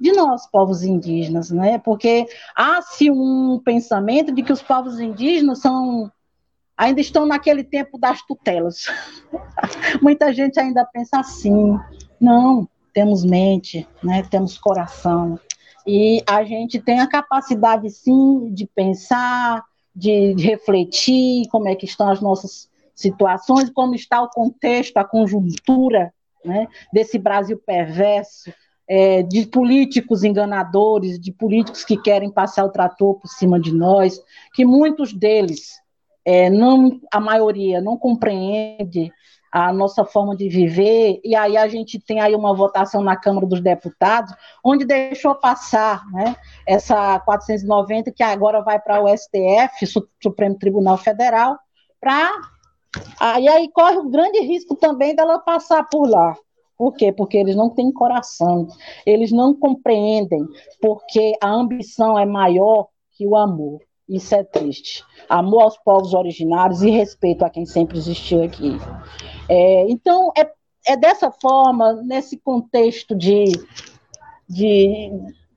de 0.02 0.12
nós, 0.14 0.48
povos 0.50 0.84
indígenas, 0.84 1.52
né? 1.52 1.78
Porque 1.78 2.26
há-se 2.56 3.12
um 3.12 3.62
pensamento 3.64 4.32
de 4.32 4.42
que 4.42 4.52
os 4.52 4.62
povos 4.62 5.00
indígenas 5.00 5.60
são 5.60 6.12
ainda 6.78 7.00
estão 7.00 7.26
naquele 7.26 7.64
tempo 7.64 7.98
das 7.98 8.22
tutelas. 8.24 8.88
Muita 10.02 10.34
gente 10.34 10.60
ainda 10.60 10.86
pensa 10.86 11.20
assim. 11.20 11.80
Não, 12.26 12.68
temos 12.92 13.24
mente, 13.24 13.88
né? 14.02 14.24
Temos 14.24 14.58
coração. 14.58 15.40
E 15.86 16.24
a 16.28 16.44
gente 16.44 16.80
tem 16.80 17.00
a 17.00 17.06
capacidade, 17.08 17.88
sim, 17.92 18.52
de 18.52 18.66
pensar, 18.66 19.64
de, 19.96 20.34
refletir 20.34 21.48
como 21.50 21.68
é 21.68 21.76
que 21.76 21.86
estão 21.86 22.10
as 22.10 22.20
nossas 22.20 22.68
situações, 22.96 23.70
como 23.70 23.94
está 23.94 24.24
o 24.24 24.30
contexto, 24.30 24.98
a 24.98 25.04
conjuntura 25.04 26.12
né, 26.44 26.68
desse 26.92 27.20
Brasil 27.20 27.62
perverso, 27.64 28.52
é, 28.88 29.22
de 29.22 29.46
políticos 29.46 30.24
enganadores, 30.24 31.20
de 31.20 31.32
políticos 31.32 31.86
que 31.86 31.96
querem 31.96 32.32
passar 32.32 32.66
o 32.66 32.72
trator 32.72 33.20
por 33.20 33.28
cima 33.28 33.60
de 33.60 33.72
nós, 33.72 34.20
que 34.56 34.66
muitos 34.66 35.14
deles, 35.14 35.80
é, 36.26 36.50
não, 36.50 37.00
a 37.14 37.20
maioria, 37.20 37.80
não 37.80 37.96
compreende 37.96 39.12
a 39.56 39.72
nossa 39.72 40.04
forma 40.04 40.36
de 40.36 40.50
viver, 40.50 41.22
e 41.24 41.34
aí 41.34 41.56
a 41.56 41.66
gente 41.70 41.98
tem 41.98 42.20
aí 42.20 42.36
uma 42.36 42.54
votação 42.54 43.02
na 43.02 43.16
Câmara 43.16 43.48
dos 43.48 43.62
Deputados, 43.62 44.34
onde 44.62 44.84
deixou 44.84 45.34
passar 45.34 46.06
né, 46.12 46.36
essa 46.68 47.18
490, 47.22 48.12
que 48.12 48.22
agora 48.22 48.62
vai 48.62 48.78
para 48.82 49.02
o 49.02 49.08
STF, 49.08 49.88
Supremo 50.22 50.60
Tribunal 50.60 50.98
Federal, 50.98 51.58
para. 52.02 52.34
Aí, 53.18 53.48
aí 53.48 53.72
corre 53.72 53.96
o 53.96 54.10
grande 54.10 54.42
risco 54.42 54.76
também 54.76 55.16
dela 55.16 55.40
passar 55.40 55.88
por 55.90 56.06
lá. 56.06 56.36
Por 56.78 56.92
quê? 56.94 57.14
Porque 57.14 57.38
eles 57.38 57.56
não 57.56 57.70
têm 57.70 57.94
coração, 57.94 58.68
eles 59.06 59.32
não 59.32 59.54
compreendem, 59.54 60.46
porque 60.82 61.32
a 61.42 61.50
ambição 61.50 62.20
é 62.20 62.26
maior 62.26 62.90
que 63.14 63.26
o 63.26 63.38
amor. 63.38 63.80
Isso 64.08 64.36
é 64.36 64.44
triste. 64.44 65.04
Amor 65.28 65.64
aos 65.64 65.78
povos 65.78 66.14
originários 66.14 66.84
e 66.84 66.90
respeito 66.92 67.44
a 67.44 67.50
quem 67.50 67.66
sempre 67.66 67.98
existiu 67.98 68.44
aqui. 68.44 68.78
É, 69.50 69.90
então, 69.90 70.32
é, 70.38 70.50
é 70.88 70.96
dessa 70.96 71.32
forma, 71.32 71.94
nesse 72.04 72.38
contexto 72.38 73.16
de, 73.16 73.46
de, 74.48 75.12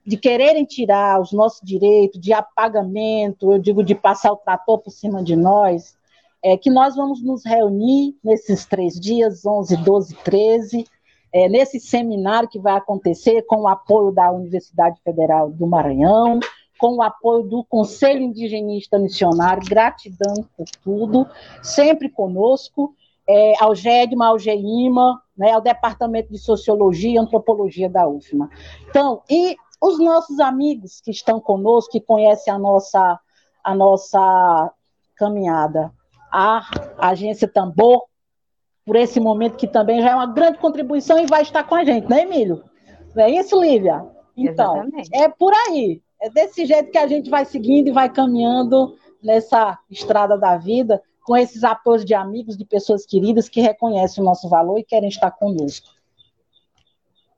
de 0.07 0.17
quererem 0.17 0.65
tirar 0.65 1.21
os 1.21 1.31
nossos 1.31 1.61
direitos, 1.63 2.19
de 2.19 2.33
apagamento, 2.33 3.53
eu 3.53 3.59
digo 3.59 3.83
de 3.85 3.95
passar 3.95 4.33
o 4.33 4.37
trator 4.37 4.79
por 4.79 4.91
cima 4.91 5.23
de 5.23 5.37
nós, 5.37 5.95
é 6.43 6.57
que 6.57 6.71
nós 6.71 6.97
vamos 6.97 7.23
nos 7.23 7.45
reunir 7.45 8.17
nesses 8.25 8.65
três 8.65 8.95
dias, 8.99 9.45
11, 9.45 9.77
12, 9.77 10.15
13, 10.25 10.87
é, 11.33 11.49
nesse 11.49 11.79
seminário 11.79 12.49
que 12.49 12.59
vai 12.59 12.77
acontecer 12.77 13.43
com 13.43 13.63
o 13.63 13.69
apoio 13.69 14.11
da 14.13 14.33
Universidade 14.33 14.99
Federal 15.05 15.51
do 15.51 15.67
Maranhão, 15.67 16.41
com 16.79 16.97
o 16.97 17.03
apoio 17.03 17.43
do 17.43 17.64
Conselho 17.64 18.23
Indigenista 18.23 18.99
Missionário, 18.99 19.62
gratidão 19.69 20.35
por 20.57 20.67
tudo, 20.83 21.27
sempre 21.62 22.09
conosco, 22.09 22.95
é, 23.29 23.55
ao 23.62 23.75
GEDMA, 23.75 24.29
ao 24.29 24.38
GEIMA, 24.38 25.21
né, 25.37 25.53
ao 25.53 25.61
Departamento 25.61 26.33
de 26.33 26.38
Sociologia 26.38 27.11
e 27.11 27.19
Antropologia 27.19 27.88
da 27.88 28.09
UFMA. 28.09 28.49
Então, 28.88 29.23
e 29.29 29.57
os 29.81 29.99
nossos 29.99 30.41
amigos 30.41 31.01
que 31.01 31.11
estão 31.11 31.38
conosco, 31.38 31.93
que 31.93 32.01
conhecem 32.01 32.53
a 32.53 32.59
nossa, 32.59 33.21
a 33.62 33.75
nossa 33.75 34.73
caminhada, 35.17 35.93
a 36.33 36.62
Agência 36.99 37.47
Tambor, 37.47 38.05
por 38.85 38.97
esse 38.97 39.20
momento 39.20 39.57
que 39.57 39.66
também 39.66 40.01
já 40.01 40.11
é 40.11 40.14
uma 40.14 40.26
grande 40.26 40.59
contribuição 40.59 41.18
e 41.18 41.26
vai 41.26 41.43
estar 41.43 41.62
com 41.64 41.74
a 41.74 41.85
gente, 41.85 42.09
né, 42.09 42.22
Emílio? 42.22 42.64
Não 43.14 43.24
é 43.24 43.31
isso, 43.31 43.61
Lívia? 43.61 44.07
Então, 44.35 44.76
Exatamente. 44.76 45.11
é 45.12 45.29
por 45.29 45.53
aí. 45.53 46.01
É 46.21 46.29
desse 46.31 46.66
jeito 46.66 46.91
que 46.91 46.99
a 46.99 47.07
gente 47.07 47.31
vai 47.31 47.45
seguindo 47.45 47.89
e 47.89 47.93
vai 47.93 48.09
caminhando 48.11 48.97
nessa 49.23 49.79
estrada 49.91 50.37
da 50.37 50.57
vida, 50.57 51.03
com 51.25 51.37
esses 51.37 51.62
apoios 51.62 52.05
de 52.05 52.14
amigos, 52.14 52.57
de 52.57 52.64
pessoas 52.64 53.05
queridas 53.05 53.49
que 53.49 53.61
reconhecem 53.61 54.23
o 54.23 54.27
nosso 54.27 54.49
valor 54.49 54.79
e 54.79 54.85
querem 54.85 55.09
estar 55.09 55.31
conosco. 55.31 55.89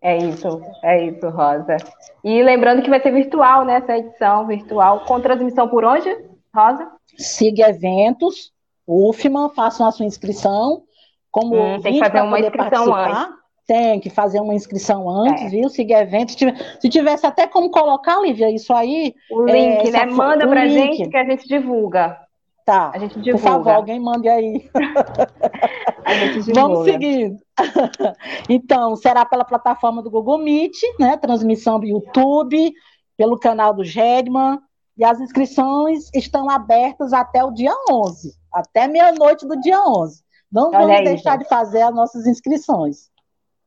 É 0.03 0.16
isso, 0.16 0.62
é 0.83 1.07
isso, 1.07 1.28
Rosa. 1.28 1.76
E 2.24 2.43
lembrando 2.43 2.83
que 2.83 2.89
vai 2.89 3.03
ser 3.03 3.12
virtual, 3.12 3.64
né, 3.64 3.74
essa 3.76 3.99
edição 3.99 4.47
virtual, 4.47 5.01
com 5.05 5.20
transmissão 5.20 5.68
por 5.68 5.85
onde? 5.85 6.09
Rosa? 6.55 6.91
Siga 7.18 7.68
eventos, 7.68 8.53
UFMA, 8.87 9.51
façam 9.51 9.87
a 9.87 9.93
sua 9.93 10.07
inscrição. 10.07 10.85
Como 11.31 11.55
hum, 11.55 11.81
tem 11.81 11.95
que 11.95 11.99
fazer 12.01 12.22
uma 12.22 12.41
inscrição 12.41 12.95
antes. 12.95 13.39
Tem 13.71 14.01
que 14.01 14.11
fazer 14.11 14.41
uma 14.41 14.53
inscrição 14.53 15.09
antes, 15.09 15.45
é. 15.45 15.49
viu? 15.49 15.68
Siga 15.68 16.01
eventos. 16.01 16.35
Se 16.81 16.89
tivesse 16.89 17.25
até 17.25 17.47
como 17.47 17.71
colocar, 17.71 18.21
Lívia, 18.21 18.51
isso 18.51 18.73
aí. 18.73 19.14
O 19.31 19.45
link, 19.45 19.87
é, 19.87 19.91
né? 19.93 20.07
Manda 20.07 20.45
pra 20.49 20.64
link. 20.64 20.97
gente 20.97 21.09
que 21.09 21.16
a 21.16 21.25
gente 21.25 21.47
divulga. 21.47 22.18
Tá. 22.66 22.91
A 22.93 22.99
gente 22.99 23.21
divulga. 23.21 23.47
Por 23.47 23.53
favor, 23.53 23.71
alguém 23.71 24.01
mande 24.01 24.29
aí. 24.29 24.68
a 26.05 26.14
gente 26.14 26.43
divulga. 26.43 26.61
Vamos 26.61 26.85
seguir. 26.85 27.37
então, 28.51 28.97
será 28.97 29.25
pela 29.25 29.45
plataforma 29.45 30.03
do 30.03 30.11
Google 30.11 30.39
Meet, 30.39 30.77
né? 30.99 31.16
Transmissão 31.16 31.79
do 31.79 31.87
YouTube, 31.87 32.73
pelo 33.16 33.39
canal 33.39 33.73
do 33.73 33.85
Gedman. 33.85 34.59
E 34.99 35.05
as 35.05 35.21
inscrições 35.21 36.11
estão 36.12 36.51
abertas 36.51 37.12
até 37.12 37.45
o 37.45 37.53
dia 37.53 37.73
11, 37.89 38.33
até 38.53 38.89
meia-noite 38.89 39.47
do 39.47 39.61
dia 39.61 39.81
11. 39.81 40.25
Não 40.51 40.71
Olha 40.71 40.79
vamos 40.79 40.97
aí, 40.97 41.05
deixar 41.05 41.33
gente. 41.35 41.43
de 41.45 41.49
fazer 41.49 41.83
as 41.83 41.95
nossas 41.95 42.27
inscrições. 42.27 43.11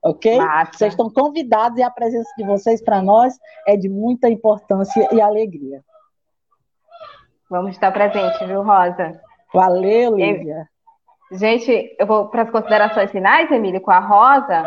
Ok? 0.03 0.37
Massa. 0.37 0.71
Vocês 0.73 0.93
estão 0.93 1.09
convidados 1.09 1.77
e 1.77 1.83
a 1.83 1.89
presença 1.89 2.29
de 2.37 2.43
vocês 2.43 2.81
para 2.83 3.01
nós 3.01 3.33
é 3.65 3.77
de 3.77 3.87
muita 3.87 4.29
importância 4.29 5.07
e 5.11 5.21
alegria. 5.21 5.81
Vamos 7.49 7.71
estar 7.71 7.91
presente, 7.91 8.45
viu, 8.45 8.63
Rosa? 8.63 9.21
Valeu, 9.53 10.17
Lívia. 10.17 10.67
Gente, 11.31 11.95
eu 11.97 12.05
vou 12.05 12.27
para 12.27 12.43
as 12.43 12.49
considerações 12.49 13.11
finais, 13.11 13.49
Emílio, 13.51 13.79
com 13.79 13.91
a 13.91 13.99
Rosa. 13.99 14.63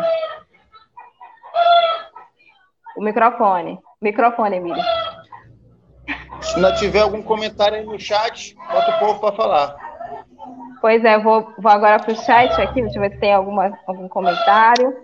O 2.97 3.03
microfone. 3.03 3.79
Microfone, 4.01 4.57
Emílio. 4.57 4.83
Se 6.41 6.59
não 6.59 6.73
tiver 6.75 7.01
algum 7.01 7.21
comentário 7.21 7.77
aí 7.77 7.85
no 7.85 7.99
chat, 7.99 8.55
bota 8.55 8.95
o 8.95 8.99
povo 8.99 9.19
para 9.19 9.35
falar. 9.35 9.75
Pois 10.81 11.03
é, 11.03 11.19
vou, 11.19 11.53
vou 11.57 11.71
agora 11.71 11.99
para 11.99 12.13
o 12.13 12.15
chat 12.15 12.61
aqui, 12.61 12.81
deixa 12.81 12.97
eu 12.97 13.01
ver 13.01 13.11
se 13.11 13.19
tem 13.19 13.33
alguma, 13.33 13.77
algum 13.85 14.07
comentário. 14.07 14.95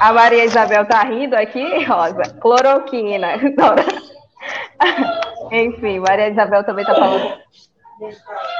A 0.00 0.12
Maria 0.12 0.44
Isabel 0.44 0.86
tá 0.86 1.02
rindo 1.02 1.34
aqui, 1.34 1.84
Rosa. 1.84 2.22
Cloroquina. 2.40 3.34
Enfim, 5.50 5.98
Maria 5.98 6.28
Isabel 6.28 6.64
também 6.64 6.84
tá 6.84 6.94
falando. 6.94 7.36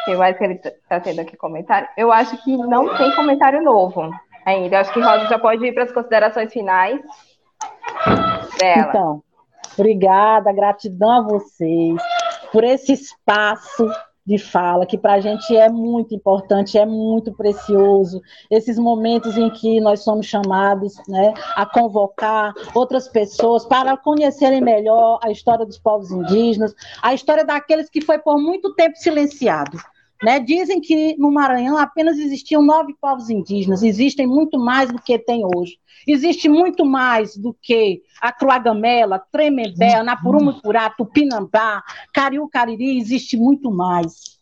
Tem 0.04 0.16
mais 0.16 0.36
que 0.36 0.44
ele 0.44 0.56
tá 0.56 0.98
tendo 0.98 1.20
aqui 1.20 1.36
comentário? 1.36 1.88
Eu 1.96 2.12
acho 2.12 2.36
que 2.42 2.56
não 2.56 2.96
tem 2.96 3.14
comentário 3.14 3.62
novo 3.62 4.10
ainda. 4.44 4.76
Eu 4.76 4.80
acho 4.80 4.92
que 4.92 5.00
Rosa 5.00 5.26
já 5.26 5.38
pode 5.38 5.64
ir 5.64 5.72
para 5.72 5.84
as 5.84 5.92
considerações 5.92 6.52
finais 6.52 7.00
dela. 8.58 8.88
Então, 8.88 9.22
obrigada, 9.78 10.52
gratidão 10.52 11.10
a 11.10 11.22
vocês 11.22 12.02
por 12.50 12.64
esse 12.64 12.92
espaço 12.92 13.88
de 14.28 14.36
fala, 14.36 14.84
que 14.84 14.98
para 14.98 15.14
a 15.14 15.20
gente 15.20 15.56
é 15.56 15.70
muito 15.70 16.14
importante, 16.14 16.76
é 16.76 16.84
muito 16.84 17.32
precioso. 17.32 18.20
Esses 18.50 18.78
momentos 18.78 19.38
em 19.38 19.48
que 19.48 19.80
nós 19.80 20.04
somos 20.04 20.26
chamados 20.26 20.96
né, 21.08 21.32
a 21.56 21.64
convocar 21.64 22.52
outras 22.74 23.08
pessoas 23.08 23.64
para 23.64 23.96
conhecerem 23.96 24.60
melhor 24.60 25.18
a 25.22 25.30
história 25.30 25.64
dos 25.64 25.78
povos 25.78 26.10
indígenas, 26.10 26.74
a 27.02 27.14
história 27.14 27.42
daqueles 27.42 27.88
que 27.88 28.02
foi 28.02 28.18
por 28.18 28.38
muito 28.38 28.74
tempo 28.74 28.96
silenciado. 28.98 29.78
Né? 30.22 30.40
Dizem 30.40 30.80
que 30.80 31.16
no 31.16 31.30
Maranhão 31.30 31.76
apenas 31.76 32.18
existiam 32.18 32.60
nove 32.60 32.94
povos 33.00 33.30
indígenas, 33.30 33.82
existem 33.82 34.26
muito 34.26 34.58
mais 34.58 34.90
do 34.90 35.00
que 35.00 35.18
tem 35.18 35.42
hoje. 35.44 35.78
Existe 36.06 36.48
muito 36.48 36.84
mais 36.84 37.36
do 37.36 37.54
que 37.60 38.02
a 38.20 38.32
Cruagamela, 38.32 39.18
Tremembé. 39.30 39.94
Anapurumupurá, 39.94 40.90
Tupinambá, 40.90 41.82
Cariú, 42.12 42.48
Cariri, 42.48 42.98
existe 42.98 43.36
muito 43.36 43.70
mais. 43.70 44.38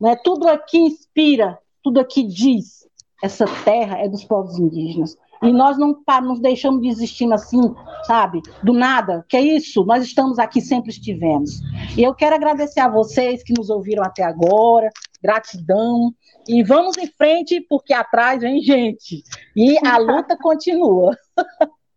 Né? 0.00 0.16
Tudo 0.16 0.48
aqui 0.48 0.78
inspira, 0.78 1.58
tudo 1.82 2.00
aqui 2.00 2.22
diz. 2.22 2.84
Essa 3.22 3.46
terra 3.64 3.98
é 3.98 4.08
dos 4.08 4.24
povos 4.24 4.58
indígenas. 4.58 5.16
E 5.44 5.52
nós 5.52 5.76
não 5.76 5.94
nos 6.22 6.40
deixamos 6.40 6.80
de 6.80 6.88
existir 6.88 7.30
assim, 7.32 7.74
sabe? 8.04 8.40
Do 8.62 8.72
nada. 8.72 9.24
Que 9.28 9.36
é 9.36 9.40
isso? 9.40 9.84
Nós 9.84 10.02
estamos 10.02 10.38
aqui, 10.38 10.60
sempre 10.60 10.90
estivemos. 10.90 11.60
E 11.96 12.02
eu 12.02 12.14
quero 12.14 12.34
agradecer 12.34 12.80
a 12.80 12.88
vocês 12.88 13.42
que 13.42 13.52
nos 13.56 13.68
ouviram 13.68 14.02
até 14.02 14.22
agora. 14.22 14.88
Gratidão. 15.22 16.12
E 16.48 16.62
vamos 16.62 16.96
em 16.96 17.06
frente, 17.06 17.60
porque 17.68 17.92
atrás 17.92 18.40
vem 18.40 18.60
gente. 18.60 19.22
E 19.54 19.76
a 19.86 19.96
luta 19.98 20.36
continua. 20.36 21.16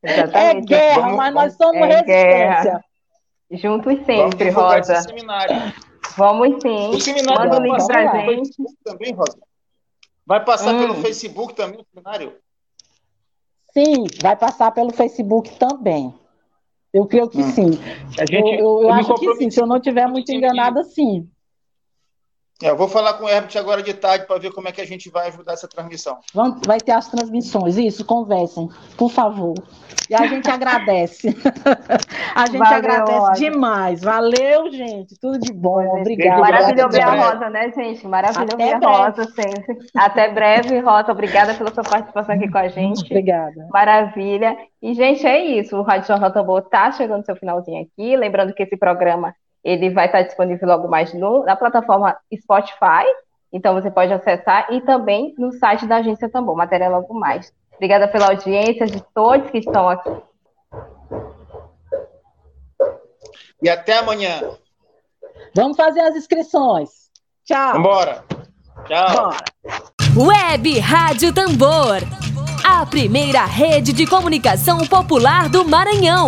Exatamente. 0.04 0.74
É 0.74 0.78
guerra, 0.78 1.02
vamos, 1.02 1.18
mas 1.18 1.34
nós 1.34 1.54
somos 1.56 1.76
é 1.76 1.86
resistência. 1.86 2.64
Guerra. 2.64 2.84
Juntos 3.50 4.06
sempre, 4.06 4.52
vamos 4.52 4.88
Rosa. 4.88 5.06
Vamos 6.18 6.62
sim. 6.62 6.90
O 6.90 7.00
seminário 7.00 7.50
Manda 7.50 7.60
o 7.60 7.64
link 7.64 7.88
pra 7.88 8.26
gente. 8.26 8.52
Também, 8.84 9.14
Rosa. 9.14 9.38
Vai 10.26 10.44
passar 10.44 10.76
hum. 10.76 10.80
pelo 10.80 10.96
Facebook 10.96 11.54
também 11.54 11.80
o 11.80 11.86
seminário? 11.94 12.34
Sim, 13.78 14.06
vai 14.24 14.36
passar 14.36 14.72
pelo 14.72 14.92
Facebook 14.92 15.52
também. 15.60 16.12
Eu 16.92 17.06
creio 17.06 17.30
que 17.30 17.38
hum. 17.38 17.52
sim. 17.52 17.70
A 18.20 18.26
gente, 18.26 18.60
eu, 18.60 18.82
eu, 18.82 18.82
eu 18.84 18.92
acho 18.92 19.14
que 19.14 19.36
sim. 19.36 19.52
Se 19.52 19.62
eu 19.62 19.68
não 19.68 19.78
estiver 19.78 20.08
muito 20.08 20.32
enganada, 20.32 20.84
sim. 20.84 21.30
É, 22.62 22.70
eu 22.72 22.76
vou 22.76 22.88
falar 22.88 23.14
com 23.14 23.26
o 23.26 23.30
Herbert 23.30 23.56
agora 23.56 23.84
de 23.84 23.94
tarde 23.94 24.26
para 24.26 24.40
ver 24.40 24.52
como 24.52 24.68
é 24.68 24.72
que 24.72 24.82
a 24.82 24.86
gente 24.86 25.12
vai 25.12 25.28
ajudar 25.28 25.54
essa 25.54 25.68
transmissão. 25.68 26.18
Vamos, 26.34 26.60
vai 26.66 26.80
ter 26.80 26.92
as 26.92 27.08
transmissões, 27.08 27.78
isso, 27.78 28.04
conversem, 28.04 28.68
por 28.98 29.12
favor. 29.12 29.54
E 30.10 30.16
a 30.16 30.26
gente 30.26 30.50
agradece. 30.50 31.28
a 32.34 32.46
gente 32.46 32.58
Valeu, 32.58 32.78
agradece 32.78 33.20
Rosa. 33.20 33.34
demais. 33.34 34.02
Valeu, 34.02 34.72
gente. 34.72 35.20
Tudo 35.20 35.38
de 35.38 35.54
bom. 35.54 36.00
Obrigada. 36.00 36.42
Maravilha 36.42 36.86
ouvir 36.86 37.02
a 37.02 37.30
Rosa, 37.30 37.50
né, 37.50 37.72
gente? 37.74 38.08
Maravilha 38.08 38.48
ouvir 38.54 38.74
a 38.74 38.90
Rosa 38.90 39.26
sempre. 39.26 39.78
Até 39.96 40.30
breve, 40.30 40.80
Rosa. 40.80 41.12
Obrigada 41.12 41.54
pela 41.54 41.74
sua 41.74 41.84
participação 41.84 42.36
aqui 42.36 42.50
com 42.50 42.58
a 42.58 42.70
gente. 42.70 43.04
Obrigada. 43.06 43.68
Maravilha. 43.70 44.58
E, 44.82 44.94
gente, 44.94 45.28
é 45.28 45.44
isso. 45.44 45.76
O 45.78 45.82
Rádio 45.82 46.08
Jornal 46.08 46.32
Tambor 46.32 46.60
está 46.60 46.92
chegando 46.92 47.20
no 47.20 47.26
seu 47.26 47.36
finalzinho 47.36 47.84
aqui. 47.84 48.16
Lembrando 48.16 48.54
que 48.54 48.64
esse 48.64 48.78
programa 48.78 49.36
ele 49.68 49.90
vai 49.90 50.06
estar 50.06 50.22
disponível 50.22 50.66
logo 50.66 50.88
mais 50.88 51.14
no, 51.14 51.44
na 51.44 51.56
plataforma 51.56 52.18
Spotify, 52.34 53.04
então 53.52 53.74
você 53.74 53.92
pode 53.92 54.14
acessar, 54.14 54.68
e 54.72 54.80
também 54.80 55.36
no 55.38 55.52
site 55.52 55.86
da 55.86 55.98
Agência 55.98 56.30
Tambor, 56.30 56.56
matéria 56.56 56.88
logo 56.88 57.14
mais. 57.14 57.52
Obrigada 57.76 58.08
pela 58.08 58.28
audiência 58.28 58.86
de 58.88 59.04
todos 59.14 59.52
que 59.52 59.58
estão 59.58 59.90
aqui. 59.90 60.10
E 63.62 63.70
até 63.70 63.98
amanhã. 63.98 64.40
Vamos 65.54 65.76
fazer 65.76 66.00
as 66.00 66.16
inscrições. 66.16 66.90
Tchau. 67.44 67.74
Vambora. 67.74 68.24
Tchau. 68.86 69.16
Bora. 69.16 69.38
Web 70.16 70.80
Rádio 70.80 71.34
Tambor. 71.34 71.98
A 72.64 72.86
primeira 72.86 73.46
rede 73.46 73.92
de 73.92 74.08
comunicação 74.08 74.80
popular 74.88 75.50
do 75.50 75.66
Maranhão. 75.66 76.28